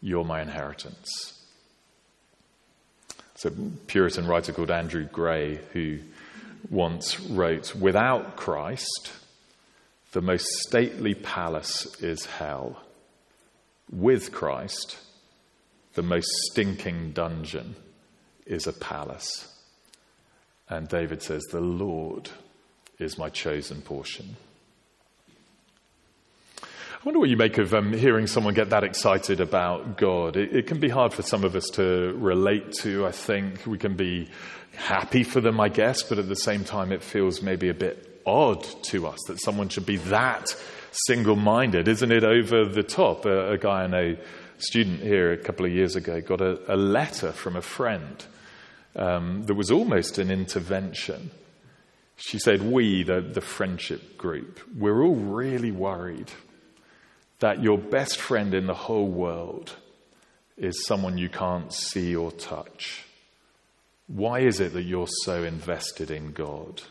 You're 0.00 0.24
my 0.24 0.40
inheritance. 0.42 1.34
It's 3.34 3.44
a 3.44 3.50
Puritan 3.50 4.26
writer 4.26 4.52
called 4.52 4.70
Andrew 4.70 5.04
Gray 5.04 5.60
who 5.72 6.00
once 6.70 7.20
wrote, 7.20 7.74
Without 7.74 8.36
Christ, 8.36 9.12
the 10.12 10.22
most 10.22 10.46
stately 10.66 11.14
palace 11.14 11.86
is 12.02 12.26
hell. 12.26 12.82
With 13.90 14.32
Christ, 14.32 14.98
the 15.94 16.02
most 16.02 16.28
stinking 16.50 17.12
dungeon 17.12 17.76
is 18.46 18.66
a 18.66 18.72
palace. 18.72 19.54
And 20.68 20.88
David 20.88 21.22
says, 21.22 21.44
The 21.44 21.60
Lord 21.60 22.30
is 22.98 23.18
my 23.18 23.28
chosen 23.28 23.82
portion. 23.82 24.36
I 26.98 27.00
wonder 27.04 27.20
what 27.20 27.28
you 27.28 27.36
make 27.36 27.58
of 27.58 27.74
um, 27.74 27.92
hearing 27.92 28.26
someone 28.26 28.54
get 28.54 28.70
that 28.70 28.82
excited 28.82 29.40
about 29.40 29.98
God. 29.98 30.36
It, 30.36 30.52
it, 30.52 30.66
can 30.66 30.80
be 30.80 30.88
hard 30.88 31.14
for 31.14 31.22
some 31.22 31.44
of 31.44 31.54
us 31.54 31.66
to 31.74 32.12
relate 32.18 32.72
to, 32.80 33.06
I 33.06 33.12
think. 33.12 33.64
We 33.68 33.78
can 33.78 33.94
be 33.94 34.28
happy 34.74 35.22
for 35.22 35.40
them, 35.40 35.60
I 35.60 35.68
guess, 35.68 36.02
but 36.02 36.18
at 36.18 36.28
the 36.28 36.34
same 36.34 36.64
time, 36.64 36.90
it 36.90 37.04
feels 37.04 37.40
maybe 37.40 37.68
a 37.68 37.74
bit 37.74 38.20
odd 38.26 38.64
to 38.86 39.06
us 39.06 39.20
that 39.28 39.40
someone 39.40 39.68
should 39.68 39.86
be 39.86 39.98
that 39.98 40.52
single 41.06 41.36
minded. 41.36 41.86
Isn't 41.86 42.10
it 42.10 42.24
over 42.24 42.64
the 42.64 42.82
top? 42.82 43.26
A, 43.26 43.52
a, 43.52 43.58
guy 43.58 43.84
I 43.84 43.86
know, 43.86 44.16
student 44.58 45.00
here 45.00 45.30
a 45.32 45.38
couple 45.38 45.66
of 45.66 45.72
years 45.72 45.94
ago, 45.94 46.20
got 46.20 46.40
a, 46.40 46.58
a 46.66 46.74
letter 46.74 47.30
from 47.30 47.54
a 47.54 47.62
friend 47.62 48.26
um, 48.96 49.44
that 49.44 49.54
was 49.54 49.70
almost 49.70 50.18
an 50.18 50.32
intervention. 50.32 51.30
She 52.16 52.40
said, 52.40 52.60
We, 52.60 53.04
the, 53.04 53.20
the 53.20 53.40
friendship 53.40 54.18
group, 54.18 54.58
we're 54.76 55.04
all 55.04 55.14
really 55.14 55.70
worried 55.70 56.32
that 57.40 57.62
your 57.62 57.78
best 57.78 58.18
friend 58.18 58.54
in 58.54 58.66
the 58.66 58.74
whole 58.74 59.08
world 59.08 59.76
is 60.56 60.86
someone 60.86 61.18
you 61.18 61.28
can't 61.28 61.72
see 61.72 62.14
or 62.14 62.32
touch? 62.32 63.04
Why 64.08 64.40
is 64.40 64.60
it 64.60 64.72
that 64.72 64.82
you're 64.82 65.08
so 65.24 65.44
invested 65.44 66.10
in 66.10 66.32
God? 66.32 66.82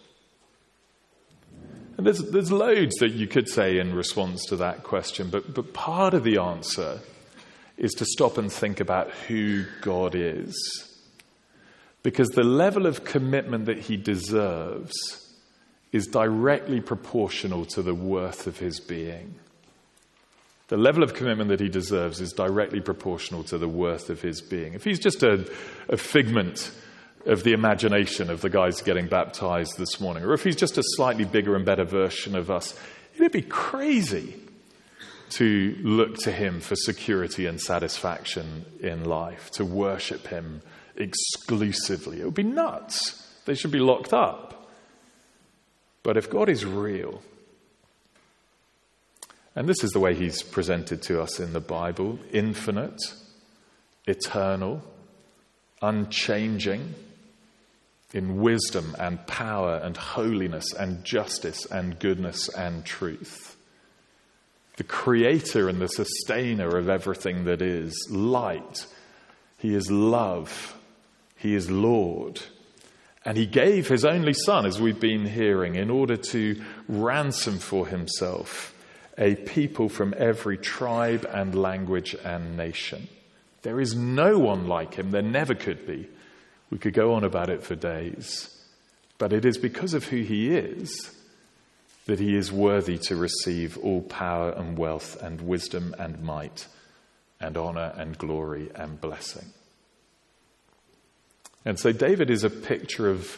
And 1.97 2.05
there's, 2.05 2.19
there's 2.19 2.51
loads 2.51 2.95
that 2.97 3.13
you 3.13 3.27
could 3.27 3.49
say 3.49 3.79
in 3.79 3.93
response 3.93 4.45
to 4.45 4.55
that 4.57 4.83
question, 4.83 5.29
but, 5.29 5.53
but 5.53 5.73
part 5.73 6.13
of 6.13 6.23
the 6.23 6.37
answer 6.37 6.99
is 7.75 7.93
to 7.93 8.05
stop 8.05 8.37
and 8.37 8.51
think 8.51 8.79
about 8.79 9.09
who 9.27 9.65
God 9.81 10.13
is. 10.15 10.55
Because 12.03 12.29
the 12.29 12.43
level 12.43 12.85
of 12.85 13.03
commitment 13.03 13.65
that 13.65 13.79
he 13.79 13.97
deserves 13.97 14.93
is 15.91 16.05
directly 16.07 16.81
proportional 16.81 17.65
to 17.65 17.81
the 17.81 17.95
worth 17.95 18.45
of 18.45 18.59
his 18.59 18.79
being. 18.79 19.35
The 20.67 20.77
level 20.77 21.01
of 21.01 21.13
commitment 21.13 21.49
that 21.49 21.61
he 21.61 21.69
deserves 21.69 22.19
is 22.19 22.33
directly 22.33 22.81
proportional 22.81 23.43
to 23.45 23.57
the 23.57 23.69
worth 23.69 24.09
of 24.09 24.21
his 24.21 24.41
being. 24.41 24.73
If 24.73 24.83
he's 24.83 24.99
just 24.99 25.23
a, 25.23 25.49
a 25.87 25.95
figment 25.95 26.71
of 27.25 27.43
the 27.43 27.53
imagination 27.53 28.29
of 28.29 28.41
the 28.41 28.49
guys 28.49 28.81
getting 28.81 29.07
baptized 29.07 29.77
this 29.77 29.99
morning, 30.01 30.23
or 30.23 30.33
if 30.33 30.43
he's 30.43 30.57
just 30.57 30.77
a 30.77 30.83
slightly 30.95 31.23
bigger 31.23 31.55
and 31.55 31.65
better 31.65 31.85
version 31.85 32.35
of 32.35 32.51
us, 32.51 32.77
it'd 33.15 33.31
be 33.31 33.41
crazy 33.41 34.35
to 35.29 35.77
look 35.81 36.17
to 36.17 36.31
him 36.31 36.59
for 36.59 36.75
security 36.75 37.45
and 37.45 37.59
satisfaction 37.59 38.65
in 38.81 39.05
life, 39.05 39.51
to 39.51 39.65
worship 39.65 40.27
him 40.27 40.61
exclusively. 40.95 42.21
It 42.21 42.25
would 42.25 42.33
be 42.33 42.43
nuts. 42.43 43.25
They 43.45 43.55
should 43.55 43.71
be 43.71 43.79
locked 43.79 44.13
up. 44.13 44.69
But 46.03 46.17
if 46.17 46.29
God 46.29 46.49
is 46.49 46.65
real, 46.65 47.21
and 49.57 49.67
this 49.67 49.83
is 49.83 49.89
the 49.89 49.99
way 49.99 50.13
he's 50.13 50.43
presented 50.43 51.01
to 51.01 51.19
us 51.19 51.39
in 51.39 51.51
the 51.51 51.59
Bible 51.59 52.19
infinite, 52.31 53.01
eternal, 54.05 54.83
unchanging, 55.81 56.93
in 58.13 58.39
wisdom 58.39 58.95
and 58.99 59.25
power 59.25 59.77
and 59.77 59.97
holiness 59.97 60.73
and 60.73 61.03
justice 61.03 61.65
and 61.65 61.97
goodness 61.97 62.49
and 62.49 62.85
truth. 62.85 63.57
The 64.75 64.83
creator 64.83 65.67
and 65.67 65.81
the 65.81 65.87
sustainer 65.87 66.77
of 66.77 66.87
everything 66.87 67.45
that 67.45 67.63
is 67.63 68.07
light. 68.11 68.85
He 69.57 69.73
is 69.73 69.89
love. 69.89 70.77
He 71.35 71.55
is 71.55 71.71
Lord. 71.71 72.43
And 73.25 73.35
he 73.35 73.47
gave 73.47 73.87
his 73.87 74.05
only 74.05 74.33
son, 74.33 74.67
as 74.67 74.79
we've 74.79 74.99
been 74.99 75.25
hearing, 75.25 75.73
in 75.73 75.89
order 75.89 76.15
to 76.15 76.61
ransom 76.87 77.57
for 77.57 77.87
himself 77.87 78.75
a 79.17 79.35
people 79.35 79.89
from 79.89 80.13
every 80.17 80.57
tribe 80.57 81.27
and 81.31 81.55
language 81.55 82.15
and 82.23 82.55
nation. 82.55 83.07
There 83.63 83.81
is 83.81 83.95
no 83.95 84.37
one 84.37 84.67
like 84.67 84.93
him. 84.93 85.11
There 85.11 85.21
never 85.21 85.55
could 85.55 85.87
be. 85.87 86.07
We 86.69 86.77
could 86.77 86.93
go 86.93 87.13
on 87.13 87.23
about 87.23 87.49
it 87.49 87.63
for 87.63 87.75
days. 87.75 88.53
But 89.17 89.33
it 89.33 89.45
is 89.45 89.57
because 89.57 89.93
of 89.93 90.05
who 90.05 90.21
he 90.21 90.55
is 90.55 91.13
that 92.05 92.19
he 92.19 92.35
is 92.35 92.51
worthy 92.51 92.97
to 92.97 93.15
receive 93.15 93.77
all 93.79 94.01
power 94.01 94.51
and 94.51 94.77
wealth 94.77 95.21
and 95.21 95.41
wisdom 95.41 95.93
and 95.99 96.23
might 96.23 96.67
and 97.39 97.57
honor 97.57 97.93
and 97.97 98.17
glory 98.17 98.71
and 98.75 98.99
blessing. 99.01 99.45
And 101.65 101.77
so 101.77 101.91
David 101.91 102.29
is 102.29 102.45
a 102.45 102.49
picture 102.49 103.09
of 103.09 103.37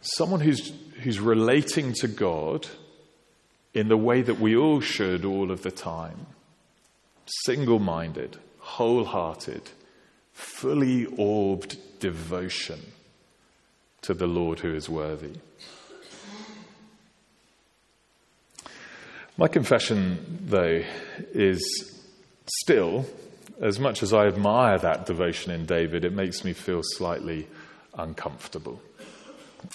someone 0.00 0.40
who's, 0.40 0.72
who's 1.02 1.20
relating 1.20 1.92
to 2.00 2.08
God 2.08 2.66
in 3.74 3.88
the 3.88 3.96
way 3.96 4.22
that 4.22 4.40
we 4.40 4.56
all 4.56 4.80
should 4.80 5.24
all 5.24 5.50
of 5.50 5.62
the 5.62 5.70
time 5.70 6.26
single 7.44 7.78
minded, 7.78 8.36
wholehearted, 8.58 9.62
fully 10.32 11.06
orbed 11.16 11.76
devotion 12.00 12.80
to 14.02 14.14
the 14.14 14.26
Lord 14.26 14.60
who 14.60 14.74
is 14.74 14.88
worthy. 14.88 15.36
My 19.36 19.48
confession, 19.48 20.40
though, 20.46 20.82
is 21.32 21.62
still, 22.62 23.06
as 23.60 23.78
much 23.78 24.02
as 24.02 24.12
I 24.12 24.26
admire 24.26 24.78
that 24.78 25.06
devotion 25.06 25.52
in 25.52 25.66
David, 25.66 26.04
it 26.04 26.12
makes 26.12 26.44
me 26.44 26.52
feel 26.52 26.82
slightly 26.82 27.46
uncomfortable 27.94 28.82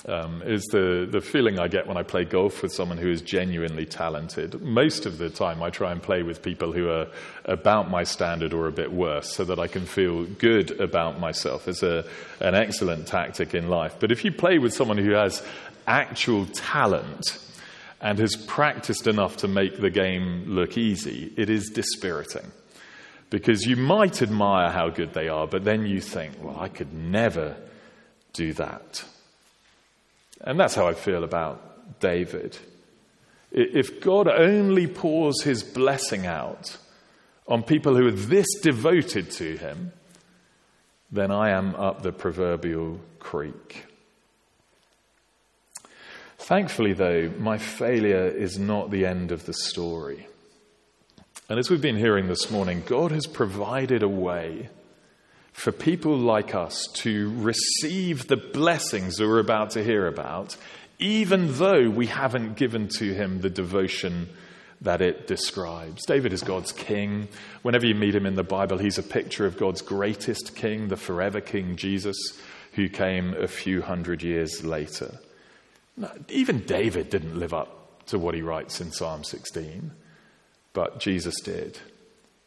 um, 0.08 0.42
is 0.44 0.64
the, 0.66 1.08
the 1.10 1.22
feeling 1.22 1.60
I 1.60 1.68
get 1.68 1.88
when 1.88 1.98
I 1.98 2.04
play 2.04 2.26
golf 2.26 2.62
with 2.62 2.74
someone 2.74 2.98
who 2.98 3.10
is 3.10 3.22
genuinely 3.22 3.86
talented. 3.86 4.62
Most 4.62 5.06
of 5.06 5.18
the 5.18 5.30
time, 5.30 5.62
I 5.62 5.70
try 5.70 5.92
and 5.92 6.02
play 6.02 6.24
with 6.24 6.42
people 6.42 6.72
who 6.72 6.90
are 6.90 7.08
about 7.46 7.90
my 7.90 8.04
standard 8.04 8.54
or 8.54 8.68
a 8.68 8.72
bit 8.72 8.92
worse 8.92 9.32
so 9.34 9.44
that 9.46 9.60
I 9.60 9.68
can 9.68 9.86
feel 9.86 10.26
good 10.26 10.80
about 10.80 11.20
myself. 11.20 11.68
It's 11.68 11.84
a, 11.84 12.06
an 12.40 12.56
excellent 12.56 13.08
tactic 13.08 13.54
in 13.54 13.70
life. 13.70 13.96
But 14.00 14.12
if 14.12 14.26
you 14.26 14.32
play 14.32 14.60
with 14.60 14.74
someone 14.74 14.98
who 14.98 15.12
has 15.12 15.44
actual 15.88 16.46
talent, 16.48 17.40
and 18.02 18.20
has 18.20 18.36
practiced 18.36 19.08
enough 19.08 19.38
to 19.38 19.48
make 19.48 19.80
the 19.80 19.90
game 19.90 20.46
look 20.48 20.78
easy, 20.78 21.34
it 21.38 21.50
is 21.50 21.70
dispiriting. 21.70 22.52
Because 23.32 23.66
you 23.66 23.76
might 23.76 24.22
admire 24.22 24.70
how 24.70 24.90
good 24.90 25.14
they 25.14 25.28
are, 25.28 25.48
but 25.48 25.64
then 25.64 25.86
you 25.88 26.00
think, 26.00 26.36
well, 26.40 26.60
I 26.60 26.68
could 26.68 26.94
never 26.94 27.58
do 28.34 28.54
that. 28.54 29.04
And 30.42 30.60
that's 30.60 30.76
how 30.76 30.88
I 30.88 30.94
feel 30.94 31.24
about 31.24 32.00
David. 32.00 32.58
If 33.52 34.02
God 34.02 34.28
only 34.28 34.88
pours 34.88 35.42
his 35.44 35.64
blessing 35.64 36.26
out 36.26 36.78
on 37.48 37.64
people 37.64 37.96
who 37.96 38.08
are 38.08 38.12
this 38.12 38.48
devoted 38.62 39.32
to 39.32 39.58
him, 39.58 39.94
then 41.12 41.32
I 41.32 41.52
am 41.52 41.76
up 41.76 42.02
the 42.02 42.12
proverbial 42.12 43.00
creek. 43.20 43.86
Thankfully, 46.38 46.94
though, 46.94 47.32
my 47.40 47.58
failure 47.58 48.28
is 48.28 48.60
not 48.60 48.92
the 48.92 49.06
end 49.06 49.32
of 49.32 49.46
the 49.46 49.54
story. 49.54 50.28
And 51.48 51.58
as 51.58 51.70
we've 51.70 51.82
been 51.82 51.98
hearing 51.98 52.28
this 52.28 52.52
morning, 52.52 52.84
God 52.86 53.12
has 53.12 53.26
provided 53.26 54.04
a 54.04 54.10
way 54.10 54.70
for 55.56 55.72
people 55.72 56.18
like 56.18 56.54
us 56.54 56.86
to 56.96 57.34
receive 57.38 58.28
the 58.28 58.36
blessings 58.36 59.16
that 59.16 59.26
we're 59.26 59.40
about 59.40 59.70
to 59.70 59.82
hear 59.82 60.06
about, 60.06 60.58
even 61.00 61.58
though 61.58 61.90
we 61.90 62.08
haven't 62.08 62.58
given 62.58 62.90
to 62.90 63.14
Him 63.14 63.40
the 63.40 63.50
devotion 63.50 64.28
that 64.82 65.02
it 65.02 65.28
describes. 65.28 66.06
David 66.06 66.34
is 66.34 66.44
God's 66.44 66.74
king. 66.74 67.30
Whenever 67.62 67.86
you 67.86 67.96
meet 67.96 68.14
him 68.14 68.26
in 68.26 68.36
the 68.36 68.44
Bible, 68.44 68.78
he's 68.78 68.98
a 68.98 69.04
picture 69.04 69.46
of 69.46 69.58
God's 69.58 69.82
greatest 69.82 70.58
king, 70.58 70.90
the 70.90 70.98
forever 70.98 71.40
King 71.40 71.78
Jesus, 71.78 72.18
who 72.74 72.90
came 72.90 73.34
a 73.34 73.48
few 73.48 73.82
hundred 73.82 74.24
years 74.24 74.66
later. 74.66 75.20
Even 76.28 76.66
David 76.66 77.10
didn't 77.10 77.40
live 77.40 77.54
up 77.54 78.06
to 78.08 78.20
what 78.20 78.36
he 78.36 78.42
writes 78.42 78.82
in 78.82 78.92
Psalm 78.92 79.24
16, 79.24 79.92
but 80.74 81.00
Jesus 81.00 81.40
did. 81.40 81.80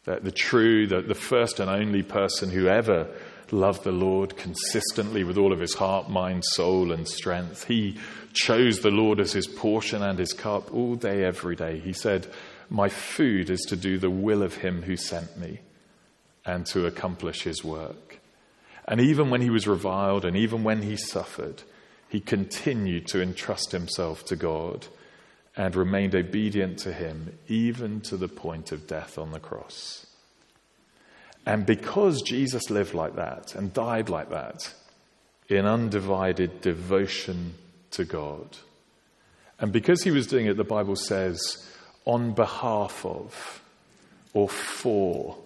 The, 0.03 0.19
the 0.21 0.31
true, 0.31 0.87
the, 0.87 1.01
the 1.01 1.15
first 1.15 1.59
and 1.59 1.69
only 1.69 2.03
person 2.03 2.49
who 2.49 2.67
ever 2.67 3.07
loved 3.51 3.83
the 3.83 3.91
Lord 3.91 4.37
consistently 4.37 5.23
with 5.23 5.37
all 5.37 5.51
of 5.51 5.59
his 5.59 5.73
heart, 5.73 6.09
mind, 6.09 6.43
soul, 6.45 6.91
and 6.91 7.07
strength. 7.07 7.65
He 7.65 7.97
chose 8.33 8.79
the 8.79 8.91
Lord 8.91 9.19
as 9.19 9.33
his 9.33 9.47
portion 9.47 10.01
and 10.03 10.19
his 10.19 10.33
cup 10.33 10.73
all 10.73 10.95
day, 10.95 11.23
every 11.23 11.55
day. 11.55 11.79
He 11.79 11.93
said, 11.93 12.27
My 12.69 12.89
food 12.89 13.49
is 13.49 13.61
to 13.69 13.75
do 13.75 13.97
the 13.97 14.09
will 14.09 14.43
of 14.43 14.55
him 14.55 14.83
who 14.83 14.95
sent 14.95 15.37
me 15.37 15.59
and 16.45 16.65
to 16.67 16.85
accomplish 16.85 17.43
his 17.43 17.63
work. 17.63 18.19
And 18.87 18.99
even 19.01 19.29
when 19.29 19.41
he 19.41 19.49
was 19.49 19.67
reviled 19.67 20.25
and 20.25 20.35
even 20.35 20.63
when 20.63 20.81
he 20.81 20.95
suffered, 20.95 21.63
he 22.07 22.19
continued 22.19 23.07
to 23.07 23.21
entrust 23.21 23.71
himself 23.71 24.25
to 24.25 24.35
God 24.35 24.87
and 25.55 25.75
remained 25.75 26.15
obedient 26.15 26.77
to 26.79 26.93
him, 26.93 27.37
even 27.47 28.01
to 28.01 28.17
the 28.17 28.27
point 28.27 28.71
of 28.71 28.87
death 28.87 29.17
on 29.17 29.31
the 29.31 29.39
cross. 29.39 30.05
And 31.45 31.65
because 31.65 32.21
Jesus 32.21 32.69
lived 32.69 32.93
like 32.93 33.15
that 33.15 33.55
and 33.55 33.73
died 33.73 34.09
like 34.09 34.29
that, 34.29 34.73
in 35.47 35.65
undivided 35.65 36.61
devotion 36.61 37.55
to 37.91 38.05
God, 38.05 38.57
and 39.59 39.71
because 39.71 40.03
he 40.03 40.11
was 40.11 40.27
doing 40.27 40.45
it, 40.45 40.57
the 40.57 40.63
Bible 40.63 40.95
says, 40.95 41.67
on 42.05 42.33
behalf 42.33 43.05
of, 43.05 43.61
or 44.33 44.47
for, 44.47 45.37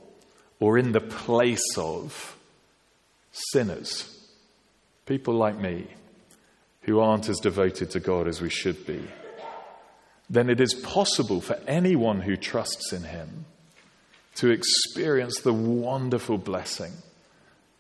or 0.60 0.78
in 0.78 0.92
the 0.92 1.02
place 1.02 1.78
of 1.78 2.38
sinners, 3.32 4.28
people 5.06 5.34
like 5.34 5.58
me 5.58 5.88
who 6.82 7.00
aren't 7.00 7.30
as 7.30 7.40
devoted 7.40 7.90
to 7.92 8.00
God 8.00 8.28
as 8.28 8.42
we 8.42 8.50
should 8.50 8.86
be, 8.86 9.02
then 10.34 10.50
it 10.50 10.60
is 10.60 10.74
possible 10.74 11.42
for 11.42 11.60
anyone 11.68 12.22
who 12.22 12.36
trusts 12.36 12.92
in 12.92 13.04
Him 13.04 13.46
to 14.36 14.50
experience 14.50 15.40
the 15.42 15.54
wonderful 15.54 16.38
blessing 16.38 16.92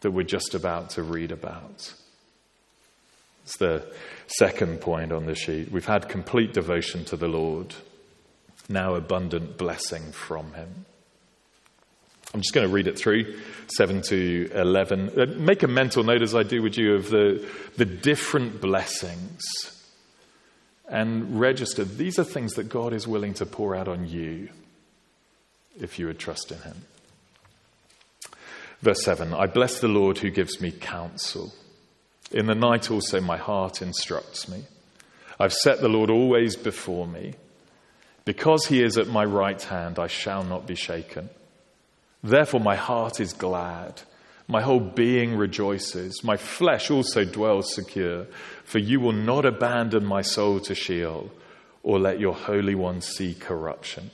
that 0.01 0.11
we're 0.11 0.23
just 0.23 0.53
about 0.53 0.91
to 0.91 1.01
read 1.01 1.31
about. 1.31 1.93
It's 3.43 3.57
the 3.57 3.91
second 4.27 4.81
point 4.81 5.11
on 5.11 5.25
the 5.25 5.35
sheet. 5.35 5.71
We've 5.71 5.85
had 5.85 6.07
complete 6.07 6.53
devotion 6.53 7.05
to 7.05 7.17
the 7.17 7.27
Lord, 7.27 7.73
now 8.69 8.95
abundant 8.95 9.57
blessing 9.57 10.11
from 10.11 10.53
Him. 10.53 10.85
I'm 12.33 12.41
just 12.41 12.53
going 12.53 12.67
to 12.67 12.73
read 12.73 12.87
it 12.87 12.97
through, 12.97 13.39
7 13.77 14.01
to 14.03 14.49
11. 14.53 15.19
Uh, 15.19 15.25
make 15.37 15.63
a 15.63 15.67
mental 15.67 16.03
note, 16.03 16.21
as 16.21 16.33
I 16.35 16.43
do 16.43 16.61
with 16.61 16.77
you, 16.77 16.95
of 16.95 17.09
the, 17.09 17.47
the 17.77 17.85
different 17.85 18.61
blessings 18.61 19.41
and 20.93 21.39
register 21.39 21.83
these 21.83 22.19
are 22.19 22.23
things 22.23 22.53
that 22.53 22.69
God 22.69 22.93
is 22.93 23.07
willing 23.07 23.33
to 23.35 23.47
pour 23.47 23.75
out 23.75 23.87
on 23.87 24.07
you 24.07 24.49
if 25.77 25.97
you 25.97 26.05
would 26.05 26.19
trust 26.19 26.51
in 26.51 26.59
Him. 26.59 26.85
Verse 28.79 29.03
7 29.03 29.33
I 29.33 29.47
bless 29.47 29.79
the 29.79 29.87
Lord 29.87 30.19
who 30.19 30.29
gives 30.29 30.61
me 30.61 30.71
counsel. 30.71 31.51
In 32.31 32.45
the 32.45 32.55
night 32.55 32.91
also 32.91 33.19
my 33.19 33.37
heart 33.37 33.81
instructs 33.81 34.47
me. 34.47 34.65
I've 35.39 35.53
set 35.53 35.81
the 35.81 35.89
Lord 35.89 36.11
always 36.11 36.55
before 36.55 37.07
me. 37.07 37.33
Because 38.23 38.67
he 38.67 38.81
is 38.81 38.97
at 38.97 39.07
my 39.07 39.25
right 39.25 39.61
hand, 39.61 39.99
I 39.99 40.07
shall 40.07 40.43
not 40.43 40.65
be 40.65 40.75
shaken. 40.75 41.29
Therefore, 42.23 42.61
my 42.61 42.75
heart 42.75 43.19
is 43.19 43.33
glad. 43.33 44.01
My 44.53 44.61
whole 44.61 44.79
being 44.79 45.35
rejoices. 45.35 46.23
My 46.23 46.37
flesh 46.37 46.91
also 46.91 47.25
dwells 47.25 47.73
secure. 47.73 48.27
For 48.65 48.77
you 48.77 48.99
will 48.99 49.11
not 49.11 49.45
abandon 49.45 50.05
my 50.05 50.21
soul 50.21 50.59
to 50.59 50.75
Sheol 50.75 51.31
or 51.81 51.97
let 51.97 52.19
your 52.19 52.35
Holy 52.35 52.75
One 52.75 53.01
see 53.01 53.33
corruption. 53.33 54.11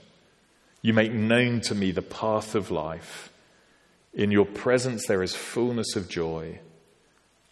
You 0.81 0.93
make 0.93 1.11
known 1.11 1.59
to 1.63 1.75
me 1.75 1.91
the 1.91 2.01
path 2.01 2.55
of 2.55 2.71
life. 2.71 3.33
In 4.13 4.31
your 4.31 4.45
presence 4.45 5.05
there 5.07 5.21
is 5.21 5.35
fullness 5.35 5.97
of 5.97 6.07
joy. 6.07 6.59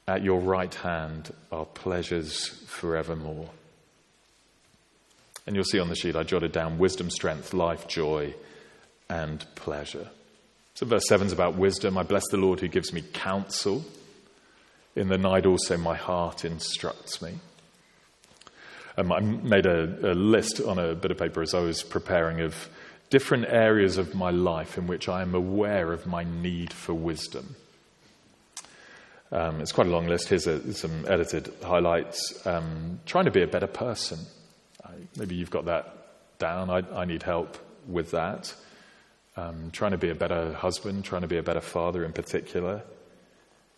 At 0.08 0.24
your 0.24 0.40
right 0.40 0.74
hand 0.74 1.34
are 1.52 1.66
pleasures 1.66 2.48
forevermore. 2.68 3.50
And 5.46 5.58
you'll 5.58 5.66
see 5.66 5.80
on 5.80 5.90
the 5.90 5.96
sheet 5.96 6.16
I 6.16 6.24
jotted 6.24 6.54
down 6.54 6.78
wisdom, 6.78 7.10
strength, 7.10 7.54
life, 7.54 7.86
joy, 7.90 8.34
and 9.10 9.46
pleasure. 9.56 10.08
So, 10.78 10.86
verse 10.86 11.08
7 11.08 11.26
is 11.26 11.34
about 11.34 11.56
wisdom. 11.56 11.98
I 11.98 12.04
bless 12.04 12.28
the 12.30 12.38
Lord 12.38 12.60
who 12.60 12.68
gives 12.68 12.94
me 12.94 13.02
counsel. 13.02 13.84
In 14.96 15.08
the 15.08 15.18
night 15.18 15.48
also 15.48 15.76
my 15.76 15.96
heart 15.96 16.46
instructs 16.46 17.20
me. 17.20 17.40
Um, 18.96 19.12
I 19.12 19.20
made 19.20 19.66
a, 19.66 20.12
a, 20.12 20.14
list 20.14 20.62
on 20.62 20.78
a 20.78 20.94
bit 20.94 21.10
of 21.10 21.18
paper 21.18 21.42
as 21.42 21.56
I 21.56 21.62
was 21.62 21.82
preparing 21.82 22.42
of 22.42 22.70
different 23.10 23.46
areas 23.46 23.98
of 23.98 24.14
my 24.14 24.30
life 24.30 24.78
in 24.78 24.86
which 24.86 25.10
I 25.10 25.24
am 25.24 25.34
aware 25.34 25.92
of 25.94 26.06
my 26.06 26.24
need 26.24 26.72
for 26.72 26.94
wisdom. 26.94 27.56
Um, 29.32 29.62
it's 29.62 29.72
quite 29.72 29.88
a 29.88 29.90
long 29.90 30.06
list. 30.06 30.30
Here's 30.30 30.46
a, 30.46 30.74
some 30.76 31.08
edited 31.08 31.52
highlights. 31.64 32.46
Um, 32.46 33.00
trying 33.08 33.26
to 33.26 33.32
be 33.32 33.42
a 33.42 33.48
better 33.48 33.66
person. 33.66 34.20
maybe 35.18 35.34
you've 35.34 35.50
got 35.50 35.66
that 35.66 36.38
down. 36.38 36.70
I, 36.70 36.84
I 36.94 37.06
need 37.06 37.24
help 37.24 37.58
with 37.88 38.12
that 38.12 38.54
um, 39.38 39.70
trying 39.72 39.92
to 39.92 39.98
be 39.98 40.10
a 40.10 40.16
better 40.16 40.52
husband, 40.54 41.06
trying 41.06 41.22
to 41.22 41.28
be 41.28 41.38
a 41.38 41.44
better 41.44 41.62
father 41.62 42.04
in 42.04 42.12
particular, 42.12 42.82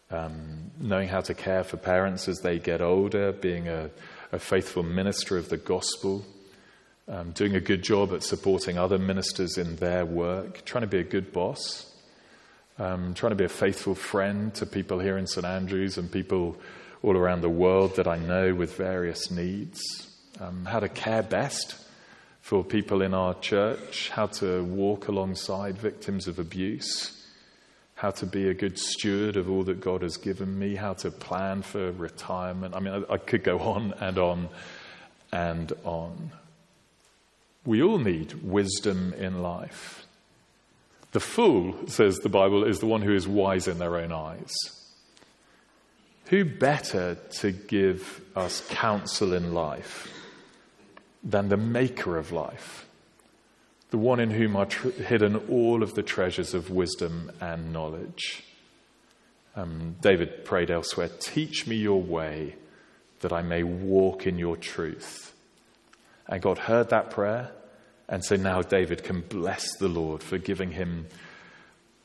um, 0.10 0.72
knowing 0.80 1.10
how 1.10 1.20
to 1.22 1.34
care 1.34 1.64
for 1.64 1.78
parents 1.78 2.28
as 2.28 2.40
they 2.40 2.58
get 2.58 2.82
older, 2.82 3.34
being 3.34 3.68
a, 3.68 3.90
a 4.32 4.40
faithful 4.40 4.84
minister 4.84 5.38
of 5.38 5.50
the 5.50 5.58
gospel, 5.58 6.26
um, 7.10 7.32
doing 7.32 7.56
a 7.56 7.60
good 7.60 7.84
job 7.84 8.14
at 8.14 8.24
supporting 8.24 8.78
other 8.78 8.98
ministers 8.98 9.58
in 9.58 9.76
their 9.76 10.06
work, 10.06 10.64
trying 10.64 10.84
to 10.84 10.88
be 10.88 11.00
a 11.00 11.04
good 11.04 11.34
boss, 11.34 11.94
um, 12.80 13.14
trying 13.14 13.32
to 13.32 13.36
be 13.36 13.44
a 13.44 13.50
faithful 13.50 13.96
friend 13.96 14.54
to 14.54 14.66
people 14.66 15.00
here 15.00 15.18
in 15.18 15.28
St 15.28 15.46
Andrews 15.46 15.98
and 15.98 16.10
people 16.10 16.56
all 17.04 17.18
around 17.18 17.42
the 17.42 17.50
world 17.50 17.98
that 17.98 18.08
I 18.08 18.18
know 18.18 18.54
with 18.54 18.78
various 18.78 19.30
needs, 19.30 19.82
um, 20.40 20.64
how 20.66 20.80
to 20.80 20.88
care 20.88 21.24
best 21.24 21.76
for 22.42 22.64
people 22.64 23.02
in 23.02 23.14
our 23.14 23.34
church, 23.36 24.10
how 24.10 24.28
to 24.28 24.64
walk 24.64 25.08
alongside 25.08 25.78
victims 25.78 26.28
of 26.28 26.40
abuse, 26.40 27.26
how 27.96 28.12
to 28.12 28.26
be 28.26 28.48
a 28.48 28.54
good 28.54 28.78
steward 28.78 29.36
of 29.36 29.50
all 29.50 29.64
that 29.64 29.82
God 29.82 30.02
has 30.02 30.18
given 30.18 30.58
me, 30.58 30.76
how 30.76 30.94
to 30.94 31.12
plan 31.12 31.62
for 31.62 31.92
retirement. 31.92 32.76
I 32.76 32.80
mean, 32.80 33.06
I, 33.10 33.14
I 33.14 33.18
could 33.18 33.44
go 33.44 33.60
on 33.60 33.94
and 34.00 34.18
on 34.18 34.50
and 35.32 35.74
on. 35.84 36.32
We 37.66 37.84
all 37.84 38.00
need 38.00 38.42
wisdom 38.42 39.14
in 39.14 39.42
life. 39.42 40.06
The 41.12 41.20
fool, 41.20 41.76
says 41.88 42.18
the 42.20 42.30
Bible, 42.30 42.64
is 42.64 42.80
the 42.80 42.86
one 42.86 43.02
who 43.02 43.14
is 43.14 43.28
wise 43.28 43.68
in 43.68 43.80
their 43.80 43.98
own 43.98 44.12
eyes. 44.12 44.54
Who 46.26 46.46
better 46.46 47.16
to 47.40 47.52
give 47.52 48.22
us 48.36 48.66
counsel 48.70 49.34
in 49.34 49.54
life 49.54 50.08
than 51.24 51.50
the 51.50 51.58
maker 51.58 52.18
of 52.18 52.32
life, 52.32 52.86
the 53.92 53.98
one 53.98 54.20
in 54.20 54.32
whom 54.32 54.56
are 54.56 54.66
tr- 54.66 54.90
hidden 54.90 55.36
all 55.50 55.84
of 55.84 55.94
the 55.96 56.04
treasures 56.04 56.54
of 56.54 56.70
wisdom 56.70 57.32
and 57.42 57.74
knowledge. 57.74 58.44
Um, 59.56 59.96
David 60.02 60.46
prayed 60.46 60.72
elsewhere, 60.72 61.10
Teach 61.20 61.68
me 61.68 61.76
your 61.76 62.02
way 62.02 62.56
that 63.20 63.34
I 63.34 63.42
may 63.42 63.64
walk 63.64 64.26
in 64.26 64.38
your 64.38 64.56
truth. 64.56 65.34
And 66.28 66.42
God 66.42 66.60
heard 66.60 66.90
that 66.90 67.10
prayer. 67.10 67.52
And 68.08 68.24
so 68.24 68.36
now 68.36 68.62
David 68.62 69.04
can 69.04 69.22
bless 69.22 69.76
the 69.78 69.88
Lord 69.88 70.24
for 70.24 70.38
giving 70.38 70.72
him 70.72 71.08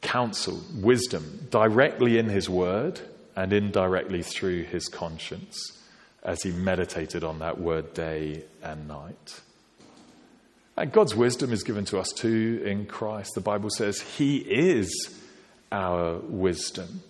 counsel, 0.00 0.60
wisdom, 0.74 1.46
directly 1.50 2.18
in 2.18 2.28
his 2.28 2.48
word 2.48 3.00
and 3.36 3.52
indirectly 3.52 4.22
through 4.22 4.64
his 4.64 4.88
conscience 4.88 5.78
as 6.24 6.42
he 6.42 6.50
meditated 6.50 7.22
on 7.22 7.40
that 7.40 7.60
word 7.60 7.92
day 7.94 8.42
and 8.62 8.88
night. 8.88 9.40
And 10.76 10.90
God's 10.90 11.14
wisdom 11.14 11.52
is 11.52 11.62
given 11.62 11.84
to 11.86 12.00
us 12.00 12.10
too 12.10 12.62
in 12.64 12.86
Christ. 12.86 13.34
The 13.34 13.40
Bible 13.40 13.70
says 13.70 14.00
He 14.00 14.38
is 14.38 15.20
our 15.70 16.16
wisdom. 16.18 17.02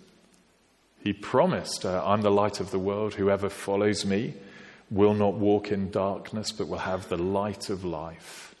He 0.99 1.13
promised, 1.13 1.85
uh, 1.85 2.03
I'm 2.05 2.21
the 2.21 2.31
light 2.31 2.59
of 2.59 2.71
the 2.71 2.79
world. 2.79 3.13
Whoever 3.13 3.49
follows 3.49 4.05
me 4.05 4.33
will 4.91 5.13
not 5.13 5.35
walk 5.35 5.71
in 5.71 5.91
darkness, 5.91 6.51
but 6.51 6.67
will 6.67 6.79
have 6.79 7.09
the 7.09 7.17
light 7.17 7.69
of 7.69 7.83
life. 7.83 8.55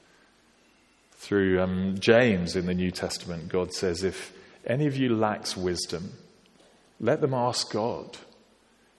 Through 1.13 1.61
um, 1.61 1.95
James 1.99 2.55
in 2.55 2.67
the 2.67 2.73
New 2.73 2.91
Testament, 2.91 3.49
God 3.49 3.73
says, 3.73 4.03
If 4.03 4.31
any 4.65 4.85
of 4.85 4.95
you 4.95 5.15
lacks 5.15 5.57
wisdom, 5.57 6.13
let 6.99 7.21
them 7.21 7.33
ask 7.33 7.71
God, 7.71 8.17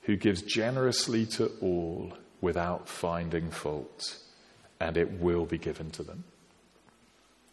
who 0.07 0.17
gives 0.17 0.41
generously 0.41 1.27
to 1.27 1.51
all 1.61 2.13
without 2.41 2.89
finding 2.89 3.51
fault, 3.51 4.17
and 4.81 4.97
it 4.97 5.21
will 5.21 5.45
be 5.45 5.59
given 5.59 5.91
to 5.91 6.03
them. 6.05 6.23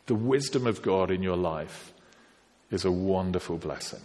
The 0.05 0.15
wisdom 0.15 0.67
of 0.67 0.83
God 0.83 1.09
in 1.09 1.23
your 1.23 1.35
life 1.35 1.93
is 2.69 2.85
a 2.85 2.91
wonderful 2.91 3.57
blessing. 3.57 4.01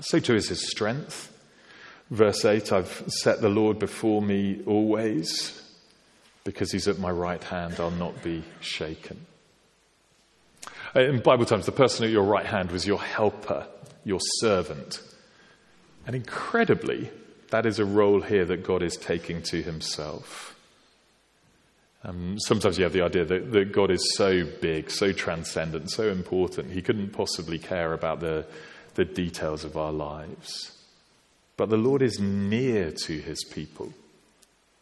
So 0.00 0.20
too 0.20 0.36
is 0.36 0.48
his 0.48 0.68
strength. 0.68 1.32
Verse 2.10 2.44
8 2.44 2.72
I've 2.72 3.04
set 3.08 3.40
the 3.40 3.48
Lord 3.48 3.78
before 3.78 4.22
me 4.22 4.62
always. 4.64 5.62
Because 6.44 6.70
he's 6.70 6.88
at 6.88 6.98
my 6.98 7.10
right 7.10 7.42
hand, 7.42 7.76
I'll 7.78 7.90
not 7.90 8.22
be 8.22 8.44
shaken. 8.60 9.26
Uh, 10.94 11.00
in 11.00 11.20
Bible 11.20 11.44
times, 11.44 11.66
the 11.66 11.72
person 11.72 12.04
at 12.04 12.10
your 12.10 12.22
right 12.22 12.46
hand 12.46 12.70
was 12.70 12.86
your 12.86 13.00
helper, 13.00 13.66
your 14.04 14.20
servant. 14.40 15.02
And 16.08 16.16
incredibly, 16.16 17.10
that 17.50 17.66
is 17.66 17.78
a 17.78 17.84
role 17.84 18.22
here 18.22 18.46
that 18.46 18.64
God 18.64 18.82
is 18.82 18.96
taking 18.96 19.42
to 19.42 19.62
himself. 19.62 20.58
Um, 22.02 22.38
sometimes 22.40 22.78
you 22.78 22.84
have 22.84 22.94
the 22.94 23.02
idea 23.02 23.26
that, 23.26 23.52
that 23.52 23.72
God 23.72 23.90
is 23.90 24.16
so 24.16 24.44
big, 24.62 24.90
so 24.90 25.12
transcendent, 25.12 25.90
so 25.90 26.08
important, 26.08 26.72
he 26.72 26.80
couldn't 26.80 27.10
possibly 27.10 27.58
care 27.58 27.92
about 27.92 28.20
the, 28.20 28.46
the 28.94 29.04
details 29.04 29.64
of 29.64 29.76
our 29.76 29.92
lives. 29.92 30.72
But 31.58 31.68
the 31.68 31.76
Lord 31.76 32.00
is 32.00 32.18
near 32.18 32.90
to 32.90 33.18
his 33.18 33.44
people, 33.44 33.92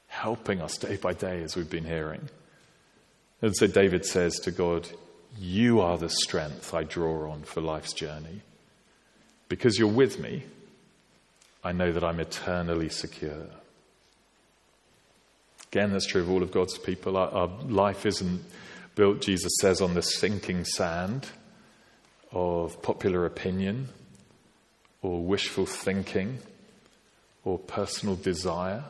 helping 0.06 0.62
us 0.62 0.78
day 0.78 0.94
by 0.94 1.12
day, 1.12 1.42
as 1.42 1.56
we've 1.56 1.68
been 1.68 1.86
hearing. 1.86 2.28
And 3.42 3.56
so 3.56 3.66
David 3.66 4.06
says 4.06 4.38
to 4.44 4.52
God, 4.52 4.88
You 5.36 5.80
are 5.80 5.98
the 5.98 6.08
strength 6.08 6.72
I 6.72 6.84
draw 6.84 7.32
on 7.32 7.42
for 7.42 7.60
life's 7.60 7.94
journey. 7.94 8.42
Because 9.48 9.76
you're 9.76 9.88
with 9.88 10.20
me, 10.20 10.44
I 11.66 11.72
know 11.72 11.90
that 11.90 12.04
I'm 12.04 12.20
eternally 12.20 12.88
secure. 12.88 13.48
Again, 15.72 15.90
that's 15.90 16.06
true 16.06 16.22
of 16.22 16.30
all 16.30 16.44
of 16.44 16.52
God's 16.52 16.78
people. 16.78 17.16
Our, 17.16 17.28
our 17.28 17.48
life 17.64 18.06
isn't 18.06 18.44
built, 18.94 19.20
Jesus 19.20 19.52
says, 19.60 19.80
on 19.80 19.94
the 19.94 20.02
sinking 20.02 20.64
sand 20.64 21.26
of 22.30 22.80
popular 22.82 23.26
opinion 23.26 23.88
or 25.02 25.24
wishful 25.24 25.66
thinking 25.66 26.38
or 27.44 27.58
personal 27.58 28.14
desire. 28.14 28.84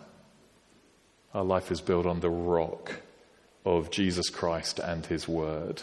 Our 1.32 1.44
life 1.44 1.72
is 1.72 1.80
built 1.80 2.04
on 2.04 2.20
the 2.20 2.28
rock 2.28 3.00
of 3.64 3.90
Jesus 3.90 4.28
Christ 4.28 4.80
and 4.80 5.06
His 5.06 5.26
Word, 5.26 5.80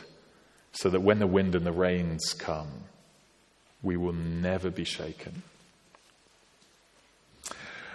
so 0.73 0.91
that 0.91 1.01
when 1.01 1.17
the 1.17 1.25
wind 1.25 1.55
and 1.55 1.65
the 1.65 1.71
rains 1.71 2.33
come, 2.33 2.69
we 3.81 3.97
will 3.97 4.13
never 4.13 4.69
be 4.69 4.83
shaken. 4.83 5.41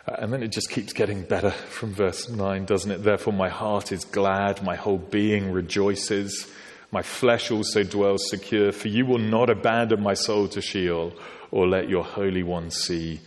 Uh, 0.08 0.16
and 0.20 0.32
then 0.32 0.42
it 0.42 0.48
just 0.48 0.70
keeps 0.70 0.92
getting 0.92 1.22
better 1.22 1.50
from 1.50 1.92
verse 1.92 2.28
9, 2.28 2.64
doesn't 2.64 2.90
it? 2.90 3.02
Therefore, 3.02 3.32
my 3.32 3.48
heart 3.48 3.92
is 3.92 4.04
glad, 4.04 4.62
my 4.62 4.76
whole 4.76 4.98
being 4.98 5.52
rejoices, 5.52 6.50
my 6.90 7.02
flesh 7.02 7.50
also 7.50 7.82
dwells 7.82 8.28
secure, 8.30 8.72
for 8.72 8.88
you 8.88 9.04
will 9.04 9.18
not 9.18 9.50
abandon 9.50 10.02
my 10.02 10.14
soul 10.14 10.48
to 10.48 10.62
Sheol 10.62 11.12
or 11.50 11.68
let 11.68 11.90
your 11.90 12.04
Holy 12.04 12.42
One 12.42 12.70
see 12.70 13.20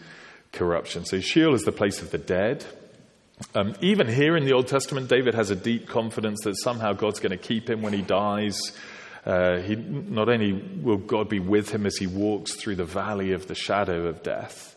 corruption. 0.52 1.06
So 1.06 1.20
Sheol 1.20 1.54
is 1.54 1.63
the 1.63 1.72
place 1.72 2.02
of 2.02 2.10
the 2.10 2.17
dead. 2.17 2.65
Um, 3.54 3.76
even 3.82 4.08
here 4.08 4.36
in 4.36 4.46
the 4.46 4.54
Old 4.54 4.67
Testament, 4.67 5.10
David 5.10 5.36
has 5.36 5.52
a 5.52 5.56
deep 5.56 5.88
confidence 5.88 6.41
that 6.44 6.58
somehow 6.58 6.94
God's 6.94 7.20
going 7.20 7.32
to 7.32 7.38
keep 7.38 7.70
him 7.70 7.84
when 7.84 7.94
he 7.94 8.02
dies. 8.02 8.60
Uh, 9.26 9.60
he, 9.60 9.76
not 9.76 10.30
only 10.30 10.54
will 10.54 10.98
God 10.98 11.30
be 11.30 11.39
with 11.39 11.70
him 11.70 11.86
as 11.86 11.98
he 11.98 12.08
walks 12.08 12.56
through 12.56 12.78
the 12.78 12.86
valley 12.86 13.34
of 13.34 13.46
the 13.46 13.56
shadow 13.56 14.08
of 14.08 14.24
death, 14.24 14.76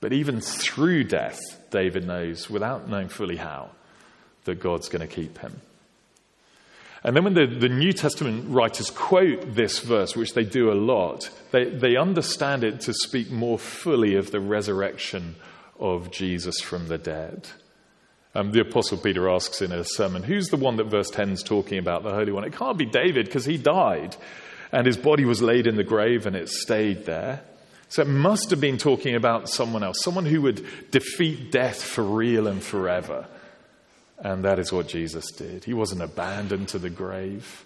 but 0.00 0.12
even 0.12 0.40
through 0.40 1.04
death, 1.04 1.40
David 1.70 2.06
knows, 2.06 2.50
without 2.50 2.88
knowing 2.88 3.08
fully 3.08 3.36
how, 3.36 3.70
that 4.44 4.60
God's 4.60 4.88
going 4.88 5.06
to 5.06 5.12
keep 5.12 5.38
him. 5.38 5.60
And 7.02 7.14
then 7.14 7.24
when 7.24 7.34
the, 7.34 7.46
the 7.46 7.68
New 7.68 7.92
Testament 7.92 8.46
writers 8.48 8.90
quote 8.90 9.54
this 9.54 9.78
verse, 9.78 10.16
which 10.16 10.34
they 10.34 10.44
do 10.44 10.72
a 10.72 10.74
lot, 10.74 11.30
they, 11.52 11.64
they 11.64 11.96
understand 11.96 12.64
it 12.64 12.80
to 12.82 12.92
speak 12.92 13.30
more 13.30 13.58
fully 13.58 14.16
of 14.16 14.30
the 14.30 14.40
resurrection 14.40 15.36
of 15.78 16.10
Jesus 16.10 16.60
from 16.60 16.88
the 16.88 16.98
dead. 16.98 17.48
Um, 18.34 18.50
the 18.52 18.60
Apostle 18.60 18.98
Peter 18.98 19.30
asks 19.30 19.62
in 19.62 19.72
a 19.72 19.84
sermon, 19.84 20.22
Who's 20.22 20.48
the 20.48 20.56
one 20.56 20.76
that 20.76 20.84
verse 20.84 21.08
10 21.10 21.30
is 21.30 21.42
talking 21.42 21.78
about, 21.78 22.02
the 22.02 22.12
Holy 22.12 22.32
One? 22.32 22.44
It 22.44 22.52
can't 22.52 22.76
be 22.76 22.86
David 22.86 23.26
because 23.26 23.44
he 23.44 23.56
died 23.56 24.16
and 24.72 24.86
his 24.86 24.96
body 24.96 25.24
was 25.24 25.40
laid 25.40 25.66
in 25.66 25.76
the 25.76 25.84
grave 25.84 26.26
and 26.26 26.36
it 26.36 26.48
stayed 26.48 27.06
there. 27.06 27.42
So 27.88 28.02
it 28.02 28.08
must 28.08 28.50
have 28.50 28.60
been 28.60 28.78
talking 28.78 29.14
about 29.14 29.48
someone 29.48 29.82
else, 29.82 30.02
someone 30.02 30.26
who 30.26 30.42
would 30.42 30.90
defeat 30.90 31.52
death 31.52 31.82
for 31.82 32.02
real 32.02 32.46
and 32.46 32.62
forever. 32.62 33.26
And 34.18 34.44
that 34.44 34.58
is 34.58 34.72
what 34.72 34.88
Jesus 34.88 35.30
did. 35.32 35.64
He 35.64 35.74
wasn't 35.74 36.02
abandoned 36.02 36.68
to 36.68 36.78
the 36.78 36.90
grave. 36.90 37.64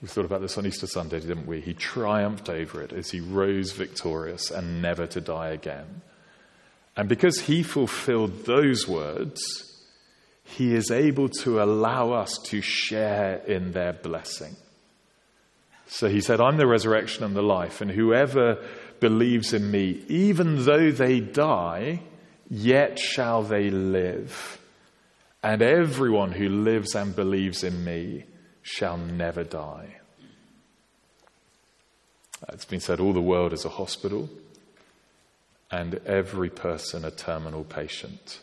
We 0.00 0.08
thought 0.08 0.24
about 0.24 0.40
this 0.40 0.56
on 0.58 0.66
Easter 0.66 0.86
Sunday, 0.86 1.20
didn't 1.20 1.46
we? 1.46 1.60
He 1.60 1.74
triumphed 1.74 2.48
over 2.48 2.82
it 2.82 2.92
as 2.92 3.10
he 3.10 3.20
rose 3.20 3.72
victorious 3.72 4.50
and 4.50 4.80
never 4.80 5.06
to 5.08 5.20
die 5.20 5.48
again. 5.48 6.02
And 6.96 7.08
because 7.08 7.40
he 7.40 7.62
fulfilled 7.62 8.44
those 8.44 8.86
words, 8.88 9.40
he 10.44 10.74
is 10.74 10.90
able 10.90 11.28
to 11.40 11.62
allow 11.62 12.12
us 12.12 12.38
to 12.44 12.60
share 12.62 13.36
in 13.46 13.72
their 13.72 13.92
blessing. 13.92 14.56
So 15.88 16.08
he 16.08 16.20
said, 16.20 16.40
I'm 16.40 16.56
the 16.56 16.66
resurrection 16.66 17.24
and 17.24 17.36
the 17.36 17.42
life, 17.42 17.80
and 17.80 17.90
whoever 17.90 18.64
believes 19.00 19.52
in 19.52 19.70
me, 19.70 20.02
even 20.08 20.64
though 20.64 20.90
they 20.90 21.20
die, 21.20 22.00
yet 22.50 22.98
shall 22.98 23.42
they 23.42 23.70
live. 23.70 24.60
And 25.42 25.62
everyone 25.62 26.32
who 26.32 26.48
lives 26.48 26.94
and 26.94 27.14
believes 27.14 27.62
in 27.62 27.84
me 27.84 28.24
shall 28.62 28.96
never 28.96 29.44
die. 29.44 29.96
It's 32.48 32.64
been 32.64 32.80
said 32.80 33.00
all 33.00 33.12
the 33.12 33.20
world 33.20 33.52
is 33.52 33.64
a 33.64 33.70
hospital, 33.70 34.28
and 35.70 35.94
every 36.06 36.50
person 36.50 37.04
a 37.04 37.10
terminal 37.10 37.64
patient. 37.64 38.40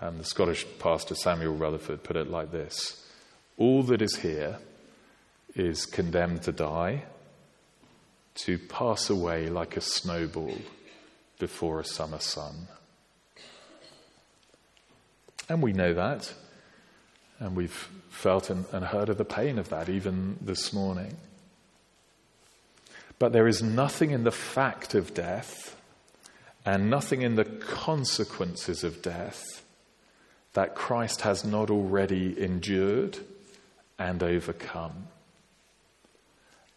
And 0.00 0.18
the 0.18 0.24
Scottish 0.24 0.66
pastor 0.78 1.14
Samuel 1.14 1.54
Rutherford 1.54 2.02
put 2.02 2.16
it 2.16 2.30
like 2.30 2.50
this 2.50 3.06
All 3.56 3.82
that 3.84 4.02
is 4.02 4.16
here 4.16 4.58
is 5.54 5.84
condemned 5.86 6.42
to 6.42 6.52
die, 6.52 7.04
to 8.44 8.58
pass 8.58 9.10
away 9.10 9.48
like 9.48 9.76
a 9.76 9.80
snowball 9.80 10.56
before 11.38 11.80
a 11.80 11.84
summer 11.84 12.18
sun. 12.18 12.68
And 15.48 15.62
we 15.62 15.72
know 15.72 15.94
that. 15.94 16.32
And 17.38 17.56
we've 17.56 17.88
felt 18.10 18.50
and, 18.50 18.66
and 18.72 18.84
heard 18.84 19.08
of 19.08 19.18
the 19.18 19.24
pain 19.24 19.58
of 19.58 19.70
that 19.70 19.88
even 19.88 20.38
this 20.40 20.72
morning. 20.72 21.16
But 23.18 23.32
there 23.32 23.48
is 23.48 23.62
nothing 23.62 24.10
in 24.10 24.24
the 24.24 24.30
fact 24.30 24.94
of 24.94 25.12
death 25.14 25.76
and 26.64 26.90
nothing 26.90 27.22
in 27.22 27.36
the 27.36 27.44
consequences 27.44 28.84
of 28.84 29.02
death 29.02 29.42
that 30.52 30.74
Christ 30.74 31.22
has 31.22 31.44
not 31.44 31.70
already 31.70 32.40
endured 32.40 33.18
and 33.98 34.22
overcome. 34.22 35.08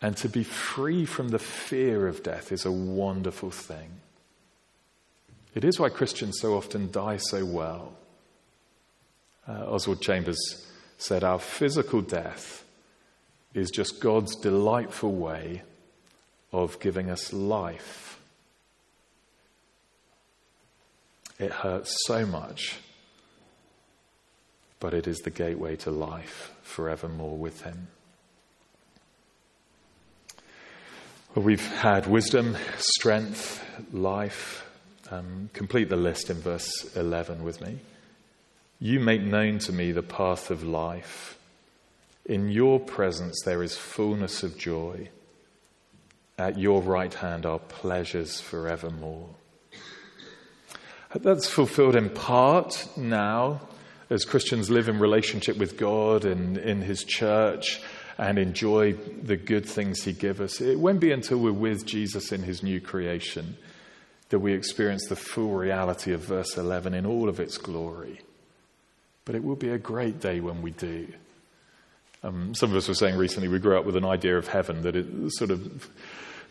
And 0.04 0.18
to 0.18 0.28
be 0.28 0.44
free 0.44 1.06
from 1.06 1.30
the 1.30 1.39
fear 1.39 2.10
of 2.10 2.24
death 2.24 2.52
is 2.52 2.66
a 2.66 2.72
wonderful 2.72 3.50
thing. 3.50 3.89
It 5.56 5.63
is 5.63 5.80
why 5.80 5.88
Christians 5.88 6.39
so 6.42 6.58
often 6.58 6.92
die 6.92 7.16
so 7.18 7.46
well. 7.46 7.94
Uh, 9.48 9.66
Oswald 9.66 10.02
Chambers 10.02 10.68
said, 10.98 11.24
Our 11.24 11.39
physical 11.39 12.02
death 12.02 12.66
is 13.54 13.72
just 13.72 14.02
God's 14.02 14.36
delightful 14.36 15.13
way 15.13 15.62
of 16.52 16.82
giving 16.82 17.10
us 17.10 17.32
life. 17.32 18.20
It 21.39 21.52
hurts 21.52 21.96
so 22.06 22.26
much, 22.26 22.80
but 24.82 24.94
it 24.94 25.08
is 25.08 25.20
the 25.20 25.30
gateway 25.30 25.78
to 25.78 25.92
life 25.92 26.52
forevermore 26.62 27.38
with 27.38 27.62
Him. 27.62 27.88
Well, 31.36 31.46
we've 31.46 31.65
had 31.78 32.06
wisdom, 32.06 32.56
strength, 32.78 33.65
life. 33.91 34.69
Um, 35.10 35.50
complete 35.52 35.89
the 35.89 35.96
list 35.96 36.30
in 36.30 36.39
verse 36.39 36.96
11 36.96 37.43
with 37.43 37.60
me. 37.60 37.80
You 38.80 39.00
make 39.00 39.24
known 39.24 39.58
to 39.60 39.74
me 39.74 39.91
the 39.91 40.04
path 40.04 40.52
of 40.52 40.63
life. 40.63 41.39
In 42.28 42.50
your 42.50 42.80
presence 42.80 43.41
there 43.46 43.63
is 43.63 43.76
fullness 43.76 44.43
of 44.43 44.60
joy. 44.60 45.10
At 46.38 46.60
your 46.60 46.84
right 46.84 47.15
hand 47.15 47.48
are 47.48 47.58
pleasures 47.58 48.39
forevermore. 48.39 49.30
That's 51.15 51.48
fulfilled 51.48 51.96
in 51.96 52.12
part 52.12 52.89
now 52.96 53.62
as 54.12 54.24
Christians 54.24 54.69
live 54.69 54.88
in 54.88 55.00
relationship 55.00 55.58
with 55.58 55.78
God 55.78 56.26
and 56.26 56.60
in 56.60 56.84
His 56.84 57.04
church 57.04 57.82
and 58.17 58.38
enjoy 58.38 58.93
the 58.93 59.38
good 59.38 59.65
things 59.65 60.04
He 60.04 60.13
gives 60.13 60.39
us. 60.39 60.62
It 60.62 60.80
won't 60.80 60.99
be 60.99 61.12
until 61.12 61.39
we're 61.39 61.52
with 61.52 61.86
Jesus 61.86 62.32
in 62.32 62.43
His 62.43 62.63
new 62.63 62.80
creation 62.80 63.58
that 64.30 64.39
we 64.39 64.54
experience 64.54 65.08
the 65.08 65.15
full 65.15 65.52
reality 65.52 66.12
of 66.12 66.21
verse 66.21 66.58
11 66.58 66.93
in 66.93 67.06
all 67.06 67.30
of 67.30 67.39
its 67.39 67.58
glory. 67.58 68.21
But 69.26 69.36
it 69.36 69.43
will 69.43 69.56
be 69.56 69.69
a 69.69 69.78
great 69.78 70.19
day 70.19 70.39
when 70.39 70.62
we 70.62 70.71
do. 70.71 71.08
Um, 72.23 72.56
some 72.56 72.71
of 72.71 72.78
us 72.78 72.88
were 72.88 72.93
saying 72.93 73.17
recently 73.17 73.47
we 73.47 73.60
grew 73.60 73.78
up 73.78 73.86
with 73.86 73.95
an 73.95 74.06
idea 74.06 74.38
of 74.38 74.47
heaven 74.47 74.82
that 74.84 74.95
it 74.95 75.06
sort 75.34 75.52
of 75.52 75.89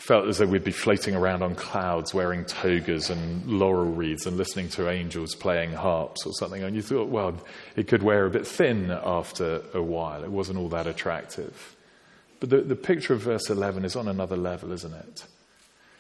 felt 0.03 0.27
as 0.27 0.39
though 0.39 0.47
we'd 0.47 0.65
be 0.65 0.73
floating 0.73 1.15
around 1.15 1.45
on 1.45 1.55
clouds 1.55 2.13
wearing 2.13 2.45
togas 2.45 3.09
and 3.09 3.47
laurel 3.47 3.85
wreaths 3.85 4.27
and 4.27 4.37
listening 4.37 4.69
to 4.69 4.91
angels 4.91 5.37
playing 5.37 5.73
harps 5.73 6.27
or 6.27 6.33
something. 6.33 6.65
And 6.65 6.75
you 6.75 6.83
thought, 6.83 7.09
well, 7.09 7.37
it 7.77 7.87
could 7.87 8.03
wear 8.03 8.27
a 8.27 8.31
bit 8.31 8.45
thin 8.45 8.91
after 8.91 9.63
a 9.73 9.81
while. 9.81 10.25
It 10.25 10.31
wasn't 10.33 10.59
all 10.59 10.69
that 10.71 10.89
attractive. 10.89 11.77
But 12.41 12.51
the, 12.51 12.63
the 12.63 12.75
picture 12.75 13.15
of 13.15 13.21
verse 13.21 13.49
11 13.49 13.85
is 13.85 13.95
on 13.95 14.09
another 14.09 14.37
level, 14.37 14.73
isn't 14.73 14.93
it? 14.93 15.25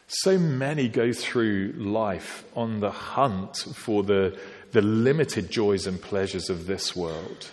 So 0.08 0.36
many 0.36 0.88
go 0.88 1.12
through 1.12 1.74
life 1.76 2.44
on 2.56 2.80
the 2.80 2.90
hunt 2.90 3.56
for 3.56 4.02
the, 4.02 4.36
the 4.72 4.82
limited 4.82 5.48
joys 5.48 5.86
and 5.86 6.02
pleasures 6.02 6.50
of 6.50 6.66
this 6.66 6.96
world 6.96 7.52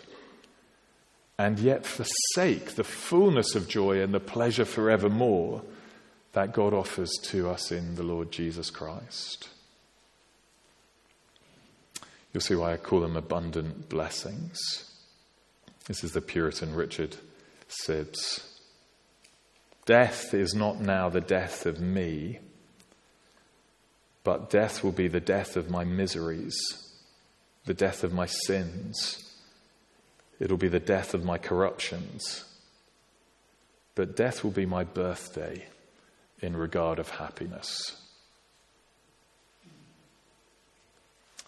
and 1.38 1.60
yet 1.60 1.86
forsake 1.86 2.72
the 2.72 2.84
fullness 2.84 3.54
of 3.54 3.68
joy 3.68 4.02
and 4.02 4.16
the 4.16 4.20
pleasure 4.20 4.66
forevermore 4.66 5.62
that 6.34 6.54
God 6.54 6.74
offers 6.74 7.12
to 7.24 7.50
us 7.50 7.72
in 7.72 7.96
the 7.96 8.04
Lord 8.04 8.32
Jesus 8.32 8.70
Christ. 8.70 9.50
You'll 12.34 12.42
see 12.42 12.56
why 12.56 12.74
I 12.74 12.78
call 12.78 13.02
them 13.02 13.16
abundant 13.16 13.90
blessings. 13.90 14.60
This 15.88 16.04
is 16.04 16.12
the 16.12 16.22
Puritan 16.22 16.76
Richard 16.76 17.18
Sibbes. 17.68 18.46
Death 19.86 20.36
is 20.36 20.54
not 20.54 20.80
now 20.80 21.10
the 21.10 21.22
death 21.22 21.66
of 21.66 21.80
me, 21.80 22.40
but 24.24 24.52
death 24.52 24.84
will 24.84 24.92
be 24.92 25.08
the 25.08 25.20
death 25.20 25.56
of 25.58 25.72
my 25.72 25.84
miseries, 25.84 26.56
the 27.66 27.74
death 27.74 28.04
of 28.04 28.14
my 28.14 28.28
sins. 28.28 29.34
It'll 30.40 30.58
be 30.58 30.68
the 30.68 30.80
death 30.80 31.16
of 31.16 31.26
my 31.26 31.40
corruptions. 31.40 32.46
But 33.96 34.16
death 34.16 34.44
will 34.44 34.52
be 34.52 34.68
my 34.68 34.84
birthday 34.84 35.66
in 36.42 36.56
regard 36.56 37.00
of 37.00 37.10
happiness. 37.10 38.02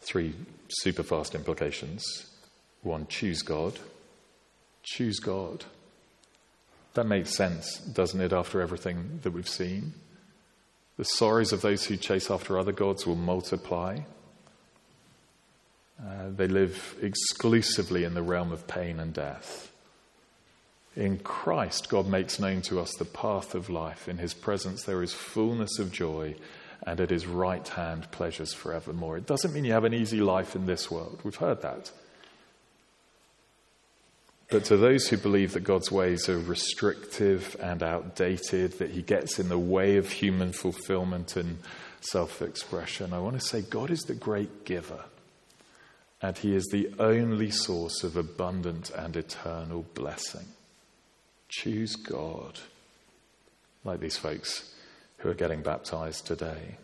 Three 0.01 0.33
super 0.69 1.03
fast 1.03 1.35
implications. 1.35 2.27
One, 2.81 3.07
choose 3.07 3.41
God. 3.41 3.79
Choose 4.83 5.19
God. 5.19 5.65
That 6.93 7.05
makes 7.05 7.35
sense, 7.35 7.77
doesn't 7.77 8.19
it, 8.19 8.33
after 8.33 8.61
everything 8.61 9.19
that 9.23 9.31
we've 9.31 9.47
seen? 9.47 9.93
The 10.97 11.05
sorrows 11.05 11.53
of 11.53 11.61
those 11.61 11.85
who 11.85 11.95
chase 11.95 12.29
after 12.29 12.57
other 12.57 12.73
gods 12.73 13.07
will 13.07 13.15
multiply. 13.15 13.99
Uh, 15.99 16.29
they 16.35 16.47
live 16.47 16.95
exclusively 17.01 18.03
in 18.03 18.13
the 18.13 18.21
realm 18.21 18.51
of 18.51 18.67
pain 18.67 18.99
and 18.99 19.13
death. 19.13 19.70
In 20.95 21.19
Christ, 21.19 21.89
God 21.89 22.07
makes 22.07 22.39
known 22.39 22.61
to 22.63 22.79
us 22.79 22.93
the 22.95 23.05
path 23.05 23.55
of 23.55 23.69
life. 23.69 24.09
In 24.09 24.17
his 24.17 24.33
presence, 24.33 24.83
there 24.83 25.01
is 25.01 25.13
fullness 25.13 25.79
of 25.79 25.91
joy, 25.91 26.35
and 26.85 26.99
at 26.99 27.09
his 27.09 27.25
right 27.25 27.65
hand, 27.65 28.11
pleasures 28.11 28.53
forevermore. 28.53 29.17
It 29.17 29.25
doesn't 29.25 29.53
mean 29.53 29.63
you 29.63 29.71
have 29.71 29.85
an 29.85 29.93
easy 29.93 30.19
life 30.19 30.55
in 30.55 30.65
this 30.65 30.91
world. 30.91 31.21
We've 31.23 31.35
heard 31.35 31.61
that. 31.61 31.91
But 34.49 34.65
to 34.65 34.75
those 34.75 35.07
who 35.07 35.15
believe 35.15 35.53
that 35.53 35.61
God's 35.61 35.89
ways 35.89 36.27
are 36.27 36.37
restrictive 36.37 37.55
and 37.61 37.81
outdated, 37.81 38.79
that 38.79 38.91
he 38.91 39.01
gets 39.01 39.39
in 39.39 39.47
the 39.47 39.57
way 39.57 39.95
of 39.95 40.11
human 40.11 40.51
fulfillment 40.51 41.37
and 41.37 41.59
self 42.01 42.41
expression, 42.41 43.13
I 43.13 43.19
want 43.19 43.39
to 43.39 43.47
say 43.47 43.61
God 43.61 43.89
is 43.89 44.01
the 44.01 44.13
great 44.13 44.65
giver, 44.65 45.05
and 46.21 46.37
he 46.37 46.53
is 46.53 46.65
the 46.65 46.93
only 46.99 47.49
source 47.49 48.03
of 48.03 48.17
abundant 48.17 48.89
and 48.89 49.15
eternal 49.15 49.85
blessing. 49.93 50.47
Choose 51.51 51.97
God, 51.97 52.59
like 53.83 53.99
these 53.99 54.15
folks 54.15 54.73
who 55.17 55.29
are 55.29 55.33
getting 55.33 55.61
baptized 55.61 56.25
today. 56.25 56.77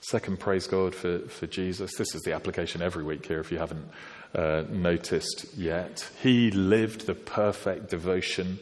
Second, 0.00 0.40
praise 0.40 0.66
God 0.66 0.92
for, 0.92 1.20
for 1.20 1.46
Jesus. 1.46 1.92
This 1.96 2.16
is 2.16 2.22
the 2.22 2.32
application 2.32 2.82
every 2.82 3.04
week 3.04 3.26
here, 3.26 3.38
if 3.38 3.52
you 3.52 3.58
haven't 3.58 3.88
uh, 4.34 4.64
noticed 4.70 5.46
yet. 5.56 6.10
He 6.20 6.50
lived 6.50 7.06
the 7.06 7.14
perfect 7.14 7.90
devotion, 7.90 8.58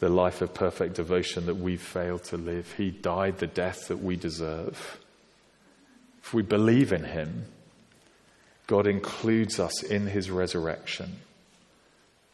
the 0.00 0.10
life 0.10 0.42
of 0.42 0.52
perfect 0.52 0.94
devotion 0.94 1.46
that 1.46 1.56
we 1.56 1.78
fail 1.78 2.18
to 2.18 2.36
live. 2.36 2.74
He 2.76 2.90
died 2.90 3.38
the 3.38 3.46
death 3.46 3.88
that 3.88 4.02
we 4.02 4.16
deserve. 4.16 5.00
If 6.22 6.34
we 6.34 6.42
believe 6.42 6.92
in 6.92 7.04
Him, 7.04 7.46
God 8.66 8.86
includes 8.86 9.58
us 9.58 9.82
in 9.82 10.08
His 10.08 10.30
resurrection 10.30 11.20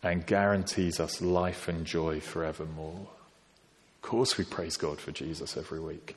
and 0.02 0.26
guarantees 0.26 0.98
us 0.98 1.20
life 1.20 1.68
and 1.68 1.84
joy 1.84 2.20
forevermore. 2.20 3.08
Of 3.96 4.02
course, 4.02 4.38
we 4.38 4.44
praise 4.44 4.76
God 4.76 4.98
for 4.98 5.12
Jesus 5.12 5.56
every 5.56 5.80
week. 5.80 6.16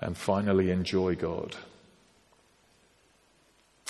And 0.00 0.16
finally, 0.16 0.70
enjoy 0.70 1.14
God. 1.14 1.56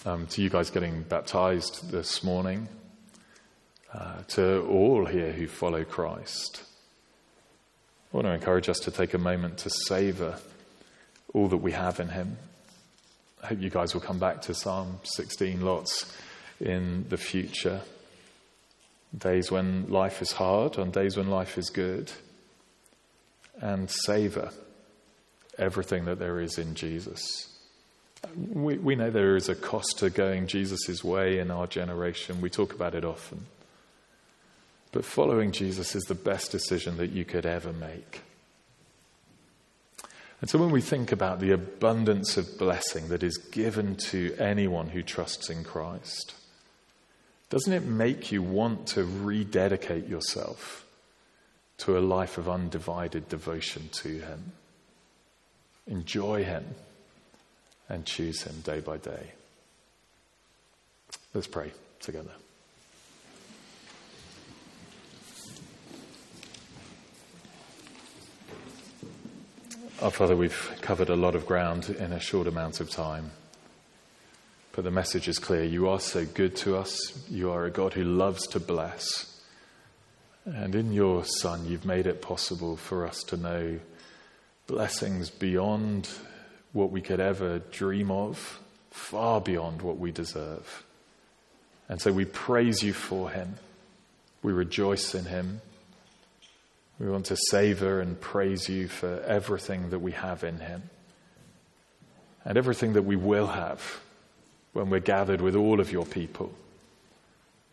Um, 0.04 0.26
to 0.28 0.42
you 0.42 0.48
guys 0.48 0.70
getting 0.70 1.02
baptized 1.02 1.90
this 1.90 2.24
morning, 2.24 2.68
uh, 3.92 4.22
to 4.28 4.62
all 4.62 5.06
here 5.06 5.32
who 5.32 5.46
follow 5.46 5.84
Christ, 5.84 6.62
I 8.12 8.16
want 8.16 8.26
to 8.26 8.32
encourage 8.32 8.68
us 8.68 8.78
to 8.80 8.90
take 8.90 9.14
a 9.14 9.18
moment 9.18 9.58
to 9.58 9.70
savor 9.70 10.38
all 11.34 11.48
that 11.48 11.58
we 11.58 11.72
have 11.72 12.00
in 12.00 12.08
Him. 12.08 12.38
I 13.42 13.48
hope 13.48 13.60
you 13.60 13.70
guys 13.70 13.92
will 13.92 14.00
come 14.00 14.18
back 14.18 14.42
to 14.42 14.54
Psalm 14.54 15.00
16 15.02 15.60
lots 15.60 16.16
in 16.60 17.06
the 17.08 17.16
future 17.16 17.82
days 19.16 19.50
when 19.50 19.90
life 19.90 20.22
is 20.22 20.32
hard, 20.32 20.78
on 20.78 20.90
days 20.90 21.16
when 21.16 21.28
life 21.28 21.58
is 21.58 21.70
good, 21.70 22.10
and 23.60 23.90
savor 23.90 24.50
everything 25.58 26.06
that 26.06 26.18
there 26.18 26.40
is 26.40 26.58
in 26.58 26.74
Jesus. 26.74 27.48
We, 28.36 28.78
we 28.78 28.96
know 28.96 29.10
there 29.10 29.36
is 29.36 29.48
a 29.48 29.54
cost 29.54 29.98
to 29.98 30.10
going 30.10 30.46
Jesus' 30.46 31.02
way 31.02 31.38
in 31.38 31.50
our 31.50 31.66
generation. 31.66 32.40
We 32.40 32.50
talk 32.50 32.74
about 32.74 32.94
it 32.94 33.04
often. 33.04 33.46
But 34.92 35.04
following 35.04 35.52
Jesus 35.52 35.94
is 35.94 36.04
the 36.04 36.14
best 36.14 36.50
decision 36.50 36.96
that 36.96 37.12
you 37.12 37.24
could 37.24 37.46
ever 37.46 37.72
make. 37.72 38.22
And 40.40 40.48
so 40.48 40.58
when 40.58 40.70
we 40.70 40.80
think 40.80 41.12
about 41.12 41.40
the 41.40 41.52
abundance 41.52 42.36
of 42.36 42.58
blessing 42.58 43.08
that 43.08 43.22
is 43.22 43.36
given 43.36 43.96
to 43.96 44.34
anyone 44.38 44.88
who 44.88 45.02
trusts 45.02 45.50
in 45.50 45.64
Christ, 45.64 46.34
doesn't 47.50 47.72
it 47.72 47.84
make 47.84 48.30
you 48.30 48.42
want 48.42 48.86
to 48.86 49.04
rededicate 49.04 50.08
yourself 50.08 50.86
to 51.78 51.98
a 51.98 52.00
life 52.00 52.38
of 52.38 52.48
undivided 52.48 53.28
devotion 53.28 53.88
to 53.92 54.20
Him? 54.20 54.52
Enjoy 55.88 56.44
Him 56.44 56.64
and 57.88 58.06
choose 58.06 58.42
Him 58.42 58.60
day 58.60 58.78
by 58.78 58.98
day. 58.98 59.32
Let's 61.34 61.48
pray 61.48 61.72
together. 61.98 62.30
Our 70.00 70.10
Father, 70.10 70.36
we've 70.36 70.70
covered 70.80 71.10
a 71.10 71.16
lot 71.16 71.34
of 71.34 71.46
ground 71.46 71.90
in 71.90 72.12
a 72.12 72.20
short 72.20 72.46
amount 72.46 72.80
of 72.80 72.88
time. 72.88 73.32
But 74.72 74.84
the 74.84 74.90
message 74.90 75.28
is 75.28 75.38
clear. 75.38 75.64
You 75.64 75.88
are 75.88 76.00
so 76.00 76.24
good 76.24 76.54
to 76.56 76.76
us. 76.76 77.28
You 77.28 77.50
are 77.50 77.64
a 77.64 77.70
God 77.70 77.92
who 77.92 78.04
loves 78.04 78.46
to 78.48 78.60
bless. 78.60 79.40
And 80.44 80.74
in 80.74 80.92
your 80.92 81.24
Son, 81.24 81.66
you've 81.66 81.84
made 81.84 82.06
it 82.06 82.22
possible 82.22 82.76
for 82.76 83.06
us 83.06 83.22
to 83.24 83.36
know 83.36 83.80
blessings 84.66 85.28
beyond 85.28 86.08
what 86.72 86.90
we 86.90 87.00
could 87.00 87.20
ever 87.20 87.58
dream 87.58 88.10
of, 88.10 88.60
far 88.90 89.40
beyond 89.40 89.82
what 89.82 89.98
we 89.98 90.12
deserve. 90.12 90.84
And 91.88 92.00
so 92.00 92.12
we 92.12 92.24
praise 92.24 92.82
you 92.82 92.92
for 92.92 93.30
him. 93.30 93.56
We 94.42 94.52
rejoice 94.52 95.14
in 95.14 95.24
him. 95.24 95.60
We 97.00 97.10
want 97.10 97.26
to 97.26 97.36
savor 97.36 98.00
and 98.00 98.20
praise 98.20 98.68
you 98.68 98.86
for 98.86 99.20
everything 99.22 99.90
that 99.90 99.98
we 99.98 100.12
have 100.12 100.44
in 100.44 100.60
him 100.60 100.82
and 102.44 102.56
everything 102.56 102.92
that 102.92 103.02
we 103.02 103.16
will 103.16 103.48
have 103.48 104.00
when 104.72 104.90
we're 104.90 105.00
gathered 105.00 105.40
with 105.40 105.56
all 105.56 105.80
of 105.80 105.90
your 105.90 106.06
people 106.06 106.52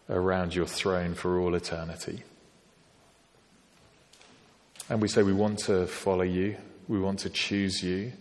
around 0.10 0.56
your 0.56 0.66
throne 0.66 1.14
for 1.14 1.40
all 1.40 1.54
eternity. 1.54 2.24
And 4.90 5.02
we 5.02 5.08
say 5.08 5.22
we 5.22 5.34
want 5.34 5.60
to 5.60 5.86
follow 5.86 6.24
you, 6.24 6.56
we 6.88 7.00
want 7.00 7.20
to 7.20 7.30
choose 7.30 7.84
you, 7.84 8.14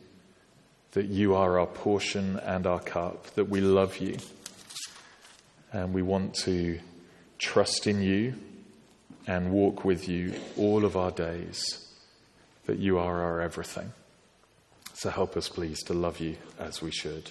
that 0.93 1.07
you 1.07 1.35
are 1.35 1.59
our 1.59 1.67
portion 1.67 2.39
and 2.41 2.67
our 2.67 2.81
cup, 2.81 3.27
that 3.35 3.49
we 3.49 3.61
love 3.61 3.99
you, 3.99 4.17
and 5.73 5.95
we 5.95 6.03
want 6.03 6.35
to 6.35 6.81
trust 7.39 7.87
in 7.87 8.03
you 8.03 8.35
and 9.27 9.53
walk 9.53 9.85
with 9.85 10.09
you 10.09 10.35
all 10.57 10.85
of 10.85 10.97
our 10.97 11.11
days, 11.11 11.87
that 12.67 12.79
you 12.79 12.99
are 12.99 13.23
our 13.23 13.41
everything. 13.41 13.93
So 14.95 15.11
help 15.11 15.37
us, 15.37 15.49
please, 15.49 15.83
to 15.85 15.93
love 15.95 16.21
you 16.21 16.37
as 16.59 16.81
we 16.81 16.91
should. 16.91 17.31